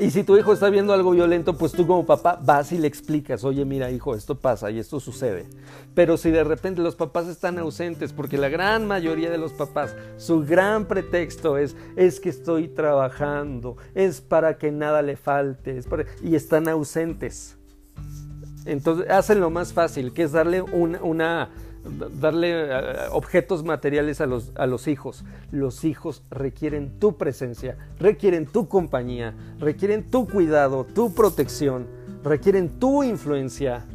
Y 0.00 0.12
si 0.12 0.22
tu 0.22 0.36
hijo 0.36 0.52
está 0.52 0.70
viendo 0.70 0.92
algo 0.92 1.10
violento, 1.10 1.58
pues 1.58 1.72
tú 1.72 1.84
como 1.84 2.06
papá 2.06 2.40
vas 2.40 2.70
y 2.70 2.78
le 2.78 2.86
explicas, 2.86 3.42
oye, 3.42 3.64
mira 3.64 3.90
hijo, 3.90 4.14
esto 4.14 4.38
pasa 4.38 4.70
y 4.70 4.78
esto 4.78 5.00
sucede. 5.00 5.46
Pero 5.94 6.16
si 6.16 6.30
de 6.30 6.44
repente 6.44 6.80
los 6.82 6.94
papás 6.94 7.26
están 7.26 7.58
ausentes, 7.58 8.12
porque 8.12 8.38
la 8.38 8.48
gran 8.48 8.86
mayoría 8.86 9.28
de 9.28 9.38
los 9.38 9.52
papás, 9.52 9.96
su 10.16 10.44
gran 10.44 10.86
pretexto 10.86 11.58
es, 11.58 11.74
es 11.96 12.20
que 12.20 12.28
estoy 12.28 12.68
trabajando, 12.68 13.76
es 13.96 14.20
para 14.20 14.56
que 14.56 14.70
nada 14.70 15.02
le 15.02 15.16
falte, 15.16 15.80
y 16.22 16.36
están 16.36 16.68
ausentes. 16.68 17.56
Entonces 18.66 19.10
hacen 19.10 19.40
lo 19.40 19.50
más 19.50 19.72
fácil, 19.72 20.12
que 20.12 20.22
es 20.22 20.30
darle 20.30 20.62
una 20.62 21.50
darle 22.20 22.50
eh, 22.52 22.82
objetos 23.10 23.64
materiales 23.64 24.20
a 24.20 24.26
los, 24.26 24.52
a 24.56 24.66
los 24.66 24.88
hijos. 24.88 25.24
Los 25.50 25.84
hijos 25.84 26.22
requieren 26.30 26.98
tu 26.98 27.16
presencia, 27.16 27.76
requieren 27.98 28.46
tu 28.46 28.68
compañía, 28.68 29.34
requieren 29.58 30.10
tu 30.10 30.26
cuidado, 30.26 30.84
tu 30.84 31.14
protección, 31.14 31.86
requieren 32.22 32.78
tu 32.78 33.02
influencia, 33.02 33.86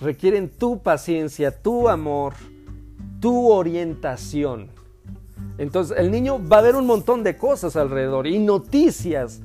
requieren 0.00 0.48
tu 0.48 0.82
paciencia, 0.82 1.50
tu 1.50 1.88
amor, 1.88 2.34
tu 3.20 3.50
orientación. 3.50 4.68
Entonces 5.58 5.96
el 5.98 6.10
niño 6.10 6.40
va 6.46 6.58
a 6.58 6.62
ver 6.62 6.76
un 6.76 6.86
montón 6.86 7.22
de 7.22 7.36
cosas 7.36 7.76
alrededor 7.76 8.26
y 8.26 8.38
noticias 8.38 9.40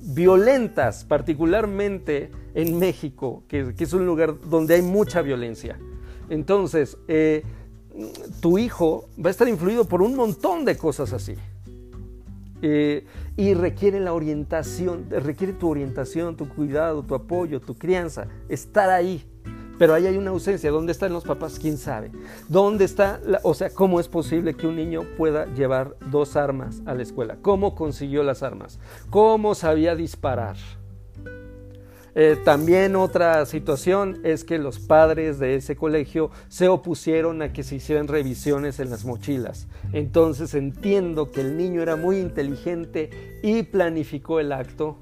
violentas, 0.00 1.04
particularmente 1.04 2.30
en 2.54 2.78
México, 2.78 3.42
que, 3.48 3.74
que 3.74 3.84
es 3.84 3.92
un 3.92 4.04
lugar 4.04 4.34
donde 4.48 4.74
hay 4.74 4.82
mucha 4.82 5.22
violencia. 5.22 5.78
Entonces, 6.28 6.96
eh, 7.08 7.42
tu 8.40 8.58
hijo 8.58 9.08
va 9.24 9.28
a 9.28 9.30
estar 9.30 9.48
influido 9.48 9.84
por 9.84 10.02
un 10.02 10.14
montón 10.14 10.64
de 10.64 10.76
cosas 10.76 11.12
así. 11.12 11.34
Eh, 12.62 13.04
y 13.36 13.52
requiere 13.54 14.00
la 14.00 14.12
orientación, 14.14 15.06
requiere 15.10 15.52
tu 15.52 15.68
orientación, 15.68 16.36
tu 16.36 16.48
cuidado, 16.48 17.02
tu 17.02 17.14
apoyo, 17.14 17.60
tu 17.60 17.76
crianza, 17.76 18.26
estar 18.48 18.90
ahí. 18.90 19.24
Pero 19.78 19.92
ahí 19.92 20.06
hay 20.06 20.16
una 20.16 20.30
ausencia. 20.30 20.70
¿Dónde 20.70 20.92
están 20.92 21.12
los 21.12 21.24
papás? 21.24 21.58
¿Quién 21.58 21.76
sabe? 21.76 22.12
¿Dónde 22.48 22.84
está? 22.84 23.20
o 23.42 23.54
sea, 23.54 23.70
¿cómo 23.70 23.98
es 23.98 24.08
posible 24.08 24.54
que 24.54 24.66
un 24.66 24.76
niño 24.76 25.02
pueda 25.16 25.46
llevar 25.52 25.96
dos 26.10 26.36
armas 26.36 26.80
a 26.86 26.94
la 26.94 27.02
escuela? 27.02 27.36
¿Cómo 27.42 27.74
consiguió 27.74 28.22
las 28.22 28.42
armas? 28.42 28.78
¿Cómo 29.10 29.54
sabía 29.54 29.96
disparar? 29.96 30.56
Eh, 32.16 32.36
también 32.44 32.94
otra 32.94 33.44
situación 33.44 34.20
es 34.22 34.44
que 34.44 34.58
los 34.58 34.78
padres 34.78 35.38
de 35.38 35.56
ese 35.56 35.74
colegio 35.74 36.30
se 36.48 36.68
opusieron 36.68 37.42
a 37.42 37.52
que 37.52 37.64
se 37.64 37.76
hicieran 37.76 38.06
revisiones 38.06 38.78
en 38.78 38.90
las 38.90 39.04
mochilas. 39.04 39.66
Entonces 39.92 40.54
entiendo 40.54 41.32
que 41.32 41.40
el 41.40 41.56
niño 41.56 41.82
era 41.82 41.96
muy 41.96 42.18
inteligente 42.18 43.40
y 43.42 43.64
planificó 43.64 44.38
el 44.38 44.52
acto 44.52 44.98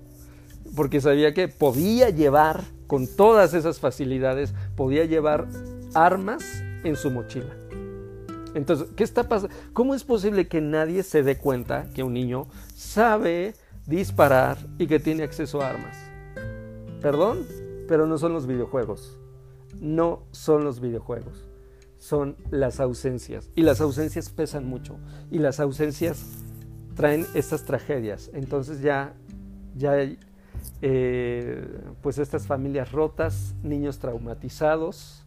porque 0.75 1.01
sabía 1.01 1.35
que 1.35 1.49
podía 1.49 2.09
llevar, 2.09 2.63
con 2.87 3.07
todas 3.07 3.55
esas 3.55 3.79
facilidades, 3.79 4.55
podía 4.77 5.05
llevar 5.05 5.47
armas 5.95 6.45
en 6.85 6.97
su 6.97 7.11
mochila. 7.11 7.55
Entonces, 8.55 8.89
¿qué 8.97 9.05
está 9.05 9.29
pasando? 9.29 9.55
¿Cómo 9.73 9.95
es 9.95 10.05
posible 10.05 10.47
que 10.47 10.61
nadie 10.61 11.03
se 11.03 11.23
dé 11.23 11.39
cuenta 11.39 11.89
que 11.95 12.03
un 12.03 12.13
niño 12.13 12.49
sabe 12.75 13.55
disparar 13.87 14.59
y 14.79 14.87
que 14.87 15.01
tiene 15.01 15.23
acceso 15.23 15.63
a 15.63 15.71
armas? 15.71 16.12
Perdón, 17.03 17.47
pero 17.89 18.07
no 18.07 18.17
son 18.17 18.33
los 18.33 18.47
videojuegos. 18.47 19.19
No 19.81 20.23
son 20.31 20.65
los 20.65 20.81
videojuegos. 20.81 21.49
Son 21.99 22.37
las 22.51 22.79
ausencias. 22.79 23.51
Y 23.55 23.63
las 23.63 23.81
ausencias 23.81 24.31
pesan 24.31 24.67
mucho. 24.67 24.97
Y 25.31 25.39
las 25.39 25.59
ausencias 25.61 26.25
traen 26.95 27.27
estas 27.35 27.65
tragedias. 27.65 28.31
Entonces 28.35 28.81
ya, 28.83 29.15
ya 29.75 29.93
hay 29.93 30.19
eh, 30.81 31.67
pues 32.03 32.19
estas 32.19 32.47
familias 32.47 32.93
rotas, 32.93 33.55
niños 33.63 33.99
traumatizados, 33.99 35.25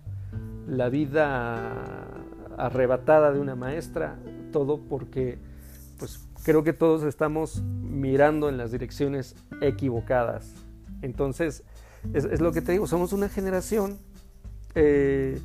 la 0.67 0.89
vida 0.89 2.07
arrebatada 2.57 3.31
de 3.31 3.39
una 3.39 3.55
maestra, 3.55 4.17
todo 4.51 4.79
porque 4.79 5.39
pues 5.99 6.27
creo 6.43 6.63
que 6.63 6.73
todos 6.73 7.03
estamos 7.03 7.61
mirando 7.61 8.49
en 8.49 8.57
las 8.57 8.71
direcciones 8.71 9.35
equivocadas. 9.61 10.64
Entonces, 11.01 11.63
es, 12.13 12.39
lo 12.41 12.51
que 12.51 12.61
te 12.61 12.71
digo, 12.71 12.87
somos 12.87 13.13
una 13.13 13.29
generación 13.29 13.97
eh, 14.75 15.39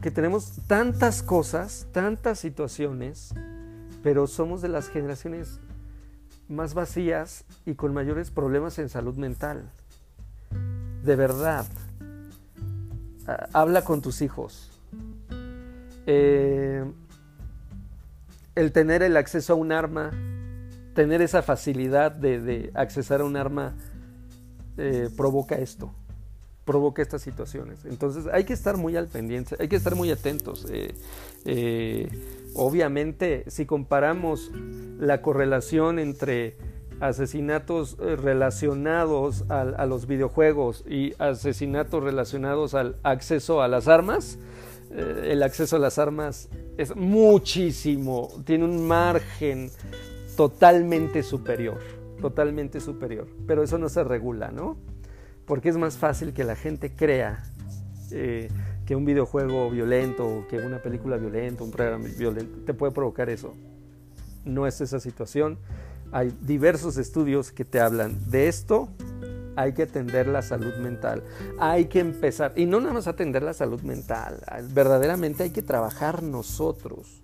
que 0.00 0.10
tenemos 0.10 0.52
tantas 0.66 1.22
cosas, 1.22 1.86
tantas 1.92 2.38
situaciones, 2.38 3.34
pero 4.02 4.26
somos 4.26 4.62
de 4.62 4.68
las 4.68 4.88
generaciones 4.88 5.60
más 6.48 6.74
vacías 6.74 7.44
y 7.64 7.74
con 7.74 7.94
mayores 7.94 8.30
problemas 8.30 8.78
en 8.78 8.88
salud 8.88 9.16
mental. 9.16 9.70
De 11.04 11.16
verdad, 11.16 11.66
habla 13.52 13.82
con 13.82 14.02
tus 14.02 14.22
hijos. 14.22 14.70
Eh, 16.06 16.84
el 18.54 18.72
tener 18.72 19.02
el 19.02 19.16
acceso 19.16 19.52
a 19.52 19.56
un 19.56 19.72
arma, 19.72 20.10
tener 20.94 21.22
esa 21.22 21.42
facilidad 21.42 22.12
de, 22.12 22.40
de 22.40 22.70
accesar 22.74 23.20
a 23.20 23.24
un 23.24 23.36
arma, 23.36 23.74
eh, 24.82 25.10
provoca 25.14 25.56
esto, 25.56 25.92
provoca 26.64 27.02
estas 27.02 27.20
situaciones. 27.20 27.84
Entonces 27.84 28.26
hay 28.32 28.44
que 28.44 28.54
estar 28.54 28.78
muy 28.78 28.96
al 28.96 29.08
pendiente, 29.08 29.54
hay 29.58 29.68
que 29.68 29.76
estar 29.76 29.94
muy 29.94 30.10
atentos. 30.10 30.66
Eh, 30.70 30.94
eh, 31.44 32.08
obviamente, 32.54 33.44
si 33.48 33.66
comparamos 33.66 34.50
la 34.98 35.20
correlación 35.20 35.98
entre 35.98 36.56
asesinatos 36.98 37.98
relacionados 37.98 39.44
a, 39.50 39.84
los 39.84 40.06
videojuegos 40.06 40.82
y 40.88 41.12
asesinatos 41.18 42.02
relacionados 42.02 42.72
al 42.72 42.96
acceso 43.02 43.60
a 43.60 43.68
las 43.68 43.86
armas, 43.86 44.38
el 44.90 45.42
acceso 45.42 45.76
a 45.76 45.78
las 45.78 45.98
armas 45.98 46.48
es 46.78 46.96
muchísimo, 46.96 48.30
tiene 48.44 48.64
un 48.64 48.88
margen 48.88 49.70
totalmente 50.36 51.22
superior 51.22 51.99
totalmente 52.20 52.80
superior. 52.80 53.28
Pero 53.46 53.62
eso 53.62 53.78
no 53.78 53.88
se 53.88 54.04
regula, 54.04 54.50
¿no? 54.50 54.76
Porque 55.46 55.68
es 55.68 55.76
más 55.76 55.96
fácil 55.96 56.32
que 56.32 56.44
la 56.44 56.56
gente 56.56 56.94
crea 56.94 57.42
eh, 58.10 58.48
que 58.86 58.96
un 58.96 59.04
videojuego 59.04 59.70
violento, 59.70 60.46
que 60.48 60.58
una 60.58 60.78
película 60.78 61.16
violenta, 61.16 61.64
un 61.64 61.70
programa 61.70 62.06
violento, 62.18 62.64
te 62.64 62.74
puede 62.74 62.92
provocar 62.92 63.30
eso. 63.30 63.54
No 64.44 64.66
es 64.66 64.80
esa 64.80 65.00
situación. 65.00 65.58
Hay 66.12 66.36
diversos 66.40 66.96
estudios 66.96 67.52
que 67.52 67.64
te 67.64 67.80
hablan 67.80 68.30
de 68.30 68.48
esto 68.48 68.88
hay 69.56 69.72
que 69.72 69.82
atender 69.82 70.26
la 70.26 70.42
salud 70.42 70.74
mental, 70.76 71.22
hay 71.58 71.86
que 71.86 72.00
empezar, 72.00 72.52
y 72.56 72.66
no 72.66 72.80
nada 72.80 72.94
más 72.94 73.06
atender 73.06 73.42
la 73.42 73.52
salud 73.52 73.82
mental, 73.82 74.40
verdaderamente 74.72 75.42
hay 75.42 75.50
que 75.50 75.62
trabajar 75.62 76.22
nosotros 76.22 77.22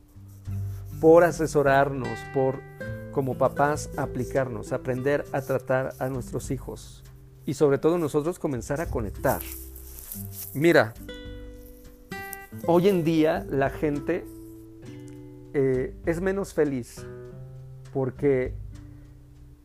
por 1.00 1.24
asesorarnos, 1.24 2.18
por 2.34 2.60
como 3.16 3.32
papás 3.38 3.88
aplicarnos, 3.96 4.74
aprender 4.74 5.24
a 5.32 5.40
tratar 5.40 5.94
a 6.00 6.10
nuestros 6.10 6.50
hijos 6.50 7.02
y 7.46 7.54
sobre 7.54 7.78
todo 7.78 7.96
nosotros 7.96 8.38
comenzar 8.38 8.82
a 8.82 8.90
conectar. 8.90 9.40
Mira, 10.52 10.92
hoy 12.66 12.88
en 12.88 13.04
día 13.04 13.46
la 13.48 13.70
gente 13.70 14.22
eh, 15.54 15.96
es 16.04 16.20
menos 16.20 16.52
feliz 16.52 17.06
porque 17.94 18.52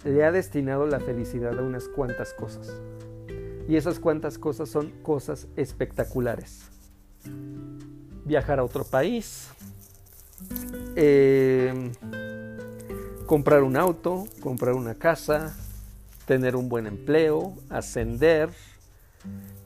le 0.05 0.23
ha 0.23 0.31
destinado 0.31 0.87
la 0.87 1.01
felicidad 1.01 1.59
a 1.59 1.61
unas 1.61 1.89
cuantas 1.89 2.33
cosas. 2.33 2.71
Y 3.67 3.75
esas 3.75 3.99
cuantas 3.99 4.37
cosas 4.37 4.69
son 4.69 4.91
cosas 5.03 5.49
espectaculares. 5.57 6.69
Viajar 8.23 8.59
a 8.59 8.63
otro 8.63 8.85
país, 8.85 9.49
eh, 10.95 11.91
comprar 13.31 13.63
un 13.63 13.77
auto, 13.77 14.25
comprar 14.41 14.73
una 14.73 14.95
casa, 14.95 15.55
tener 16.25 16.57
un 16.57 16.67
buen 16.67 16.85
empleo, 16.85 17.53
ascender, 17.69 18.49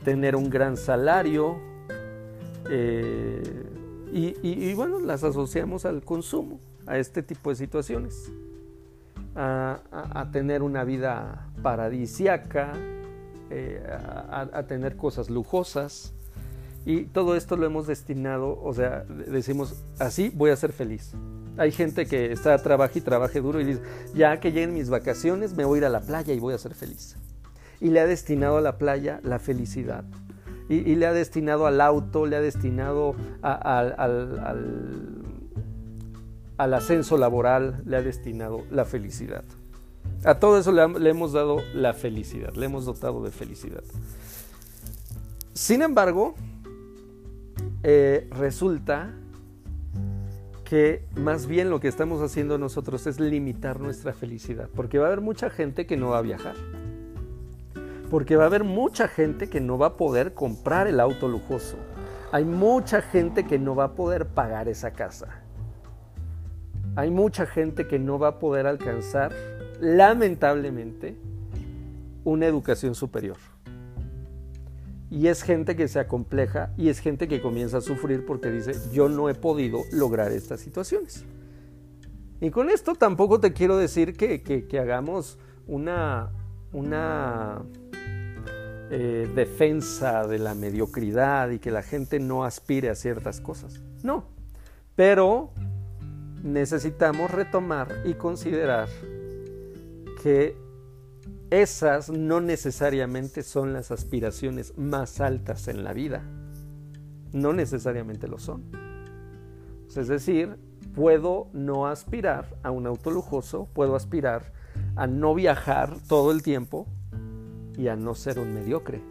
tener 0.04 0.36
un 0.36 0.51
gran 0.51 0.78
salario. 0.78 1.58
Eh, 2.69 3.41
y, 4.13 4.71
bueno, 4.75 4.99
las 4.99 5.23
asociamos 5.23 5.84
al 5.86 6.04
consumo, 6.04 6.60
a 6.86 6.99
este 6.99 7.23
tipo 7.23 7.49
de 7.49 7.56
situaciones. 7.56 8.32
A, 9.36 10.30
tener 10.32 10.62
una 10.62 10.84
vida 10.84 11.49
paradisiaca, 11.63 12.71
eh, 13.49 13.84
a, 14.30 14.63
tener 14.67 14.95
cosas 14.95 15.32
lujosas. 15.32 16.13
Y 16.86 17.06
todo 17.06 17.36
esto 17.36 17.58
lo 17.58 17.65
hemos 17.65 17.88
destinado, 17.88 18.62
o 18.62 18.75
sea, 18.75 19.06
decimos, 19.06 19.84
así 19.97 20.32
voy 20.36 20.51
a 20.51 20.56
ser 20.56 20.71
feliz. 20.71 21.15
Hay 21.58 21.72
gente 21.72 22.06
que 22.06 22.32
está 22.32 22.58
trabaja 22.58 23.00
y 23.00 23.02
trabaje 23.02 23.39
duro 23.39 23.62
y 23.62 23.65
dice, 23.65 23.82
ya 24.13 24.39
que 24.39 24.52
lleguen 24.52 24.74
mis 24.74 24.89
vacaciones, 24.89 25.56
me 25.56 25.63
voy 25.63 25.78
a 25.78 25.80
ir 25.80 25.86
a 25.86 25.89
la 25.89 26.02
playa 26.02 26.34
y 26.34 26.39
voy 26.39 26.54
a 26.54 26.58
ser 26.58 26.74
feliz. 26.74 27.15
Y 27.80 27.89
le 27.89 28.02
ha 28.02 28.06
destinado 28.06 28.58
a 28.58 28.62
la 28.62 28.78
playa 28.78 29.20
la 29.24 29.39
felicidad. 29.39 30.04
Y, 30.68 30.96
le 30.96 31.06
ha 31.06 31.13
destinado 31.13 31.68
al 31.68 31.80
auto, 31.80 32.26
le 32.26 32.36
ha 32.36 32.41
destinado 32.41 33.15
al, 33.44 33.94
ascenso 36.58 37.18
laboral, 37.18 37.84
le 37.86 37.98
ha 37.98 38.02
destinado 38.02 38.63
la 38.72 38.84
felicidad. 38.84 39.44
A 40.24 40.39
todo 40.39 40.58
eso 40.58 40.72
le, 40.72 41.10
hemos 41.10 41.34
dado 41.34 41.58
la 41.76 41.94
felicidad, 41.94 42.54
le 42.56 42.65
hemos 42.65 42.86
dotado 42.86 43.24
de 43.24 43.30
felicidad. 43.30 43.84
Sin 45.54 45.84
embargo, 45.84 46.34
eh, 47.84 48.28
resulta 48.32 49.13
que 50.65 51.06
más 51.15 51.45
bien 51.45 51.69
lo 51.69 51.80
que 51.80 51.88
estamos 51.88 52.21
haciendo 52.21 52.58
nosotros 52.58 53.08
es 53.08 53.19
limitar 53.19 53.80
nuestra 53.80 54.13
felicidad, 54.13 54.67
porque 54.75 54.97
va 54.97 55.06
a 55.06 55.08
haber 55.08 55.21
mucha 55.21 55.49
gente 55.49 55.86
que 55.86 55.95
no 55.95 56.10
va 56.10 56.17
a 56.17 56.21
viajar, 56.23 56.56
porque 58.10 58.36
va 58.36 58.43
a 58.43 58.47
haber 58.47 58.63
mucha 58.63 59.08
gente 59.08 59.47
que 59.47 59.62
no 59.62 59.78
va 59.78 59.88
a 59.88 59.97
poder 59.97 60.34
comprar 60.34 60.88
el 60.88 60.99
auto 60.99 61.28
lujoso, 61.28 61.78
hay 62.32 62.43
mucha 62.43 63.01
gente 63.01 63.45
que 63.45 63.60
no 63.60 63.75
va 63.75 63.86
a 63.86 63.91
poder 63.93 64.25
pagar 64.25 64.67
esa 64.67 64.91
casa, 64.91 65.43
hay 66.95 67.12
mucha 67.12 67.45
gente 67.45 67.88
que 67.88 67.99
no 67.99 68.17
va 68.17 68.30
a 68.30 68.39
poder 68.39 68.65
alcanzar, 68.65 69.34
lamentablemente, 69.80 71.15
una 72.23 72.47
educación 72.47 72.95
superior. 72.95 73.38
Y 75.10 75.28
es 75.28 75.44
gente 75.44 75.76
que 75.76 75.88
se 75.88 76.00
acompleja 76.00 76.74
y 76.78 76.89
es 76.89 77.00
gente 77.00 77.28
que 77.28 77.41
comienza 77.41 77.78
a 77.78 77.82
sufrir 77.82 78.26
porque 78.26 78.52
dice, 78.52 78.74
yo 78.91 79.08
no 79.08 79.30
he 79.30 79.36
podido 79.36 79.84
lograr 79.91 80.32
estas 80.32 80.60
situaciones. 80.60 81.24
Y 82.41 82.50
con 82.50 82.70
esto 82.70 82.96
tampoco 82.96 83.39
te 83.39 83.54
quiero 83.54 83.78
decir 83.78 84.18
que, 84.18 84.68
hagamos 84.80 85.38
una, 85.68 86.32
una 86.74 87.63
eh, 88.91 89.30
defensa 89.34 90.28
de 90.28 90.39
la 90.39 90.54
mediocridad 90.54 91.50
y 91.52 91.60
que 91.60 91.72
la 91.72 91.82
gente 91.82 92.20
no 92.20 92.44
aspire 92.44 92.89
a 92.89 92.96
ciertas 92.96 93.41
cosas. 93.41 93.82
No, 94.04 94.26
pero 94.96 95.52
necesitamos 96.44 97.32
retomar 97.32 98.02
y 98.06 98.15
considerar 98.15 98.89
que 100.22 100.56
esas 101.51 102.10
no 102.10 102.41
necesariamente 102.41 103.43
son 103.43 103.73
las 103.73 103.91
aspiraciones 103.91 104.77
más 104.77 105.21
altas 105.21 105.67
en 105.67 105.84
la 105.84 105.93
vida. 105.93 106.23
No 107.34 107.53
necesariamente 107.53 108.27
lo 108.27 108.39
son. 108.39 108.63
Es 109.95 110.08
decir, 110.08 110.58
puedo 110.95 111.47
no 111.53 111.88
aspirar 111.88 112.58
a 112.63 112.71
un 112.71 112.88
auto 112.88 113.12
lujoso, 113.12 113.69
puedo 113.73 113.95
aspirar 113.95 114.51
a 114.95 115.08
no 115.08 115.36
viajar 115.36 115.97
todo 116.08 116.31
el 116.31 116.41
tiempo 116.41 116.88
y 117.77 117.88
a 117.88 117.95
no 117.95 118.15
ser 118.15 118.39
un 118.39 118.53
mediocre. 118.53 119.01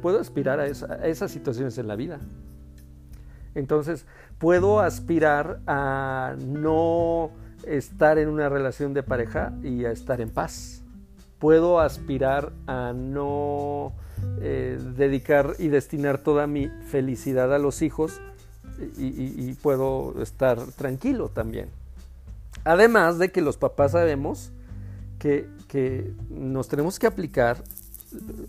Puedo 0.00 0.20
aspirar 0.20 0.60
a, 0.60 0.66
esas 0.66 1.30
situaciones 1.30 1.76
en 1.78 1.86
la 1.86 1.96
vida. 1.96 2.18
Entonces, 3.54 4.06
puedo 4.38 4.80
aspirar 4.80 5.60
a 5.66 6.36
no 6.38 7.30
estar 7.64 8.18
en 8.18 8.28
una 8.28 8.48
relación 8.48 8.94
de 8.94 9.02
pareja 9.02 9.52
y 9.62 9.84
a 9.84 9.90
estar 9.90 10.20
en 10.20 10.30
paz 10.30 10.84
puedo 11.38 11.80
aspirar 11.80 12.52
a 12.66 12.92
no 12.92 13.92
eh, 14.40 14.78
dedicar 14.96 15.54
y 15.58 15.68
destinar 15.68 16.18
toda 16.18 16.46
mi 16.46 16.68
felicidad 16.90 17.54
a 17.54 17.58
los 17.58 17.82
hijos 17.82 18.20
y, 18.96 19.54
puedo 19.54 20.22
estar 20.22 20.60
tranquilo 20.76 21.30
también. 21.30 21.68
Además 22.64 23.18
de 23.18 23.32
que 23.32 23.40
los 23.40 23.56
papás 23.56 23.92
sabemos 23.92 24.52
que, 25.18 25.48
que 25.66 26.12
nos 26.30 26.68
tenemos 26.68 26.98
que 27.00 27.08
aplicar 27.08 27.64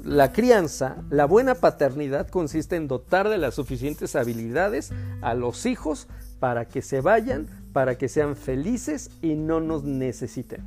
la 0.04 0.32
crianza, 0.32 0.98
la 1.10 1.26
buena 1.26 1.56
paternidad 1.56 2.30
consiste 2.30 2.76
en 2.76 2.88
dotar 2.88 3.28
de 3.28 3.38
las 3.38 3.56
suficientes 3.56 4.16
habilidades 4.16 4.92
a 5.22 5.34
los 5.34 5.66
hijos 5.66 6.08
para 6.40 6.66
que 6.66 6.82
se 6.82 7.02
vayan, 7.02 7.48
para 7.74 7.98
que 7.98 8.08
sean 8.08 8.36
felices 8.36 9.10
y 9.22 9.36
no 9.36 9.60
nos 9.60 9.84
necesiten. 9.84 10.64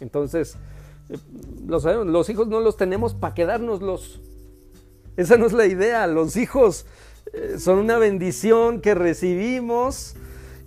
Entonces, 0.00 0.56
eh, 1.08 1.18
los 1.66 2.28
hijos 2.28 2.48
no 2.48 2.60
los 2.60 2.76
tenemos 2.76 3.14
para 3.14 3.34
quedárnoslos. 3.34 4.20
Esa 5.16 5.36
no 5.36 5.46
es 5.46 5.52
la 5.52 5.66
idea. 5.66 6.06
Los 6.06 6.36
hijos 6.36 6.86
eh, 7.32 7.56
son 7.58 7.78
una 7.78 7.98
bendición 7.98 8.80
que 8.80 8.94
recibimos 8.94 10.16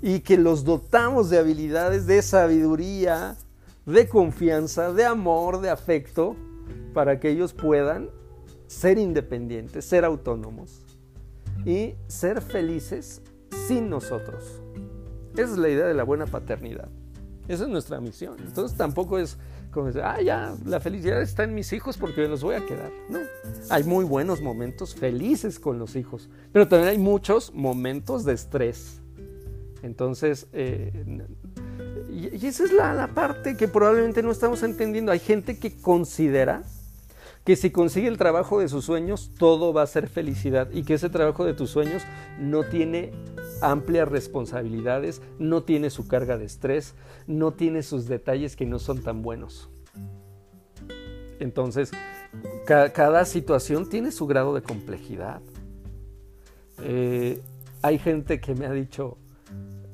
y 0.02 0.20
que 0.20 0.38
los 0.38 0.64
dotamos 0.64 1.30
de 1.30 1.40
habilidades, 1.40 2.06
de 2.06 2.22
sabiduría, 2.22 3.38
de 3.86 4.08
confianza, 4.08 4.94
de 4.94 5.06
amor, 5.06 5.62
de 5.62 5.70
afecto, 5.70 6.36
para 6.94 7.20
que 7.20 7.30
ellos 7.30 7.54
puedan 7.54 8.10
ser 8.68 8.98
independientes, 8.98 9.86
ser 9.86 10.06
autónomos 10.06 10.82
y 11.66 11.96
ser 12.08 12.42
felices 12.42 13.22
sin 13.68 13.90
nosotros. 13.90 14.62
Esa 15.34 15.52
es 15.52 15.58
la 15.58 15.70
idea 15.70 15.86
de 15.86 15.94
la 15.94 16.04
buena 16.04 16.26
paternidad. 16.26 16.90
Esa 17.48 17.64
es 17.64 17.70
nuestra 17.70 18.02
misión. 18.02 18.36
Entonces 18.40 18.78
tampoco 18.78 19.20
es 19.20 19.38
como 19.72 19.88
decir, 19.88 20.02
ah, 20.04 20.22
ya, 20.22 20.56
la 20.66 20.80
felicidad 20.80 21.22
está 21.22 21.44
en 21.44 21.54
mis 21.54 21.72
hijos 21.74 21.98
porque 21.98 22.22
me 22.22 22.28
los 22.28 22.44
voy 22.44 22.56
a 22.56 22.66
quedar. 22.66 22.92
No, 23.10 23.20
hay 23.70 23.84
muy 23.84 24.06
buenos 24.06 24.42
momentos 24.42 24.96
felices 24.96 25.60
con 25.60 25.80
los 25.80 25.96
hijos, 25.96 26.30
pero 26.52 26.68
también 26.68 26.90
hay 26.90 26.98
muchos 26.98 27.54
momentos 27.54 28.24
de 28.26 28.34
estrés. 28.34 29.02
Entonces, 29.84 30.48
eh, 30.54 31.26
y, 32.10 32.46
esa 32.46 32.64
es 32.64 32.74
la, 32.74 32.94
la 32.94 33.14
parte 33.14 33.56
que 33.56 33.68
probablemente 33.68 34.24
no 34.24 34.32
estamos 34.32 34.64
entendiendo. 34.64 35.12
Hay 35.12 35.20
gente 35.20 35.60
que 35.60 35.78
considera 35.80 36.64
que 37.48 37.56
si 37.56 37.72
consigue 37.72 38.10
el 38.10 38.18
trabajo 38.18 38.60
de 38.60 38.68
sus 38.68 38.84
sueños, 38.84 39.32
todo 39.38 39.72
va 39.72 39.84
a 39.84 39.88
ser 39.88 40.10
felicidad 40.10 40.70
y 40.74 40.84
que 40.84 40.96
ese 40.96 41.10
trabajo 41.10 41.46
de 41.46 41.54
tus 41.54 41.70
sueños 41.70 42.04
no 42.40 42.64
tiene 42.64 43.14
amplias 43.62 44.08
responsabilidades, 44.08 45.22
no 45.40 45.64
tiene 45.64 45.90
su 45.90 46.08
carga 46.08 46.38
de 46.38 46.46
estrés, 46.46 46.96
no 47.28 47.54
tiene 47.54 47.84
sus 47.84 48.08
detalles 48.08 48.56
que 48.56 48.66
no 48.66 48.80
son 48.80 49.02
tan 49.02 49.22
buenos. 49.22 49.70
Entonces, 51.40 51.92
cada 52.66 53.26
situación 53.26 53.90
tiene 53.90 54.12
su 54.12 54.28
grado 54.28 54.54
de 54.56 54.62
complejidad. 54.62 55.42
Eh, 56.84 57.42
hay 57.82 58.00
gente 58.00 58.40
que 58.40 58.56
me 58.56 58.66
ha 58.66 58.72
dicho, 58.72 59.18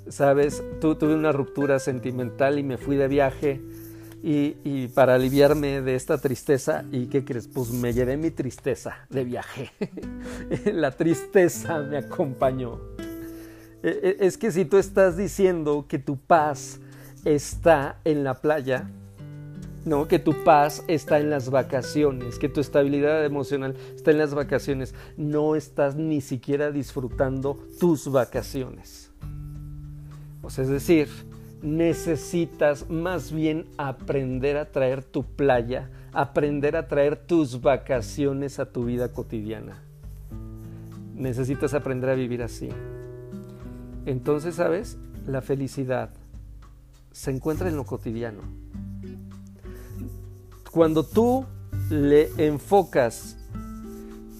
sabes, 0.08 0.64
tuve 0.80 1.14
una 1.14 1.32
ruptura 1.32 1.80
sentimental 1.80 2.60
y 2.60 2.64
me 2.64 2.78
fui 2.78 2.96
de 2.96 3.08
viaje 3.08 3.62
y, 4.22 4.56
y, 4.64 4.88
para 4.88 5.16
aliviarme 5.16 5.82
de 5.82 5.96
esta 5.96 6.18
tristeza, 6.18 6.86
¿y 6.94 7.08
qué 7.08 7.26
crees? 7.26 7.50
Pues 7.50 7.72
me 7.72 7.92
llevé 7.92 8.16
mi 8.16 8.32
tristeza 8.32 9.06
de 9.10 9.26
viaje. 9.26 9.72
La 10.74 10.92
tristeza 10.92 11.80
me 11.80 11.98
acompañó. 11.98 12.80
E, 13.84 14.18
e, 14.20 14.26
es 14.26 14.38
que 14.38 14.52
si 14.52 14.66
tú 14.66 14.78
estás 14.78 15.18
diciendo 15.18 15.86
que 15.88 16.00
tu 16.00 16.18
paz 16.18 16.80
está 17.26 18.00
en 18.06 18.24
la 18.24 18.36
playa, 18.36 18.90
¿no? 19.86 20.08
Que 20.08 20.20
tu 20.20 20.44
paz 20.44 20.84
está 20.88 21.20
en 21.20 21.30
las 21.30 21.50
vacaciones, 21.50 22.40
que 22.40 22.50
tu 22.50 22.62
estabilidad 22.62 23.26
emocional 23.26 23.76
está 23.96 24.12
en 24.12 24.18
las 24.18 24.34
vacaciones. 24.34 24.96
No 25.18 25.56
estás 25.56 25.96
ni 25.96 26.22
siquiera 26.22 26.72
disfrutando 26.72 27.60
tus 27.80 28.10
vacaciones. 28.12 29.12
Sea, 30.50 30.64
es 30.64 30.70
decir, 30.70 31.08
necesitas 31.62 32.90
más 32.90 33.32
bien 33.32 33.66
aprender 33.78 34.58
a 34.58 34.72
traer 34.72 35.04
tu 35.04 35.24
playa, 35.24 35.90
aprender 36.12 36.76
a 36.76 36.88
traer 36.88 37.16
tus 37.16 37.62
vacaciones 37.62 38.60
a 38.60 38.66
tu 38.66 38.86
vida 38.86 39.12
cotidiana. 39.12 39.82
Necesitas 41.16 41.74
aprender 41.74 42.10
a 42.10 42.16
vivir 42.16 42.44
así. 42.44 42.70
Entonces, 44.06 44.56
¿sabes? 44.56 44.98
La 45.26 45.42
felicidad 45.42 46.12
se 47.12 47.32
encuentra 47.32 47.70
en 47.70 47.76
lo 47.76 47.86
cotidiano 47.86 48.42
cuando 50.74 51.04
tú 51.04 51.46
le 51.92 52.32
enfocas, 52.38 53.38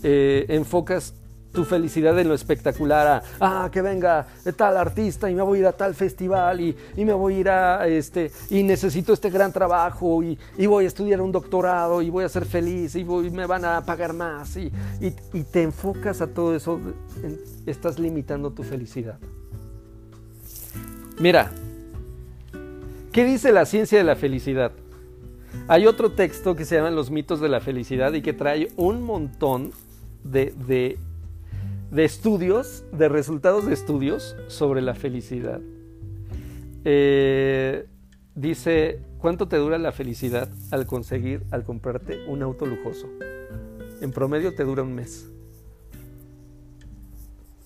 eh, 0.02 0.46
enfocas 0.50 1.14
tu 1.52 1.64
felicidad 1.64 2.18
en 2.18 2.28
lo 2.28 2.34
espectacular 2.34 3.06
a, 3.06 3.24
ah, 3.40 3.70
que 3.72 3.84
venga 3.84 4.26
tal 4.58 4.76
artista 4.76 5.30
y 5.30 5.36
me 5.36 5.44
voy 5.44 5.60
a 5.60 5.62
ir 5.62 5.68
a 5.68 5.74
tal 5.74 5.94
festival 5.94 6.60
y, 6.60 6.76
me 6.98 7.14
voy 7.14 7.36
a 7.36 7.40
ir 7.40 7.50
a 7.50 7.88
este, 7.88 8.32
y 8.50 8.64
necesito 8.64 9.14
este 9.14 9.30
gran 9.30 9.54
trabajo 9.54 10.24
y, 10.24 10.40
voy 10.66 10.86
a 10.86 10.88
estudiar 10.88 11.22
un 11.22 11.32
doctorado 11.32 12.02
y 12.02 12.10
voy 12.10 12.24
a 12.24 12.30
ser 12.30 12.46
feliz 12.46 12.96
y, 12.96 13.04
me 13.04 13.46
van 13.46 13.64
a 13.66 13.86
pagar 13.86 14.14
más 14.14 14.58
y 14.58 14.72
te 15.52 15.62
enfocas 15.62 16.20
a 16.22 16.34
todo 16.34 16.56
eso, 16.56 16.80
estás 17.68 18.00
limitando 18.00 18.52
tu 18.52 18.64
felicidad. 18.64 19.20
Mira, 21.24 21.52
¿qué 23.14 23.24
dice 23.24 23.54
la 23.54 23.66
ciencia 23.66 23.98
de 23.98 24.04
la 24.04 24.18
felicidad? 24.18 24.74
Hay 25.70 25.88
otro 25.88 26.12
texto 26.12 26.54
que 26.54 26.66
se 26.66 26.76
llama 26.76 26.92
Los 26.92 27.12
mitos 27.12 27.40
de 27.40 27.48
la 27.48 27.62
felicidad 27.62 28.12
y 28.12 28.22
que 28.22 28.34
trae 28.34 28.68
un 28.76 29.02
montón 29.04 29.72
de, 30.26 30.54
de, 30.68 32.04
estudios, 32.04 32.84
de 32.92 33.08
resultados 33.08 33.66
de 33.66 33.74
estudios 33.74 34.36
sobre 34.50 34.82
la 34.82 34.96
felicidad. 34.96 35.62
Eh, 36.84 37.86
dice, 38.36 39.00
¿cuánto 39.18 39.48
te 39.48 39.56
dura 39.56 39.78
la 39.78 39.94
felicidad 39.94 40.50
al 40.72 40.86
conseguir, 40.86 41.44
al 41.52 41.64
comprarte 41.64 42.26
un 42.28 42.44
auto 42.44 42.66
lujoso? 42.66 43.08
En 44.02 44.12
promedio 44.12 44.54
te 44.56 44.66
dura 44.66 44.84
un 44.84 44.94
mes. 44.94 45.33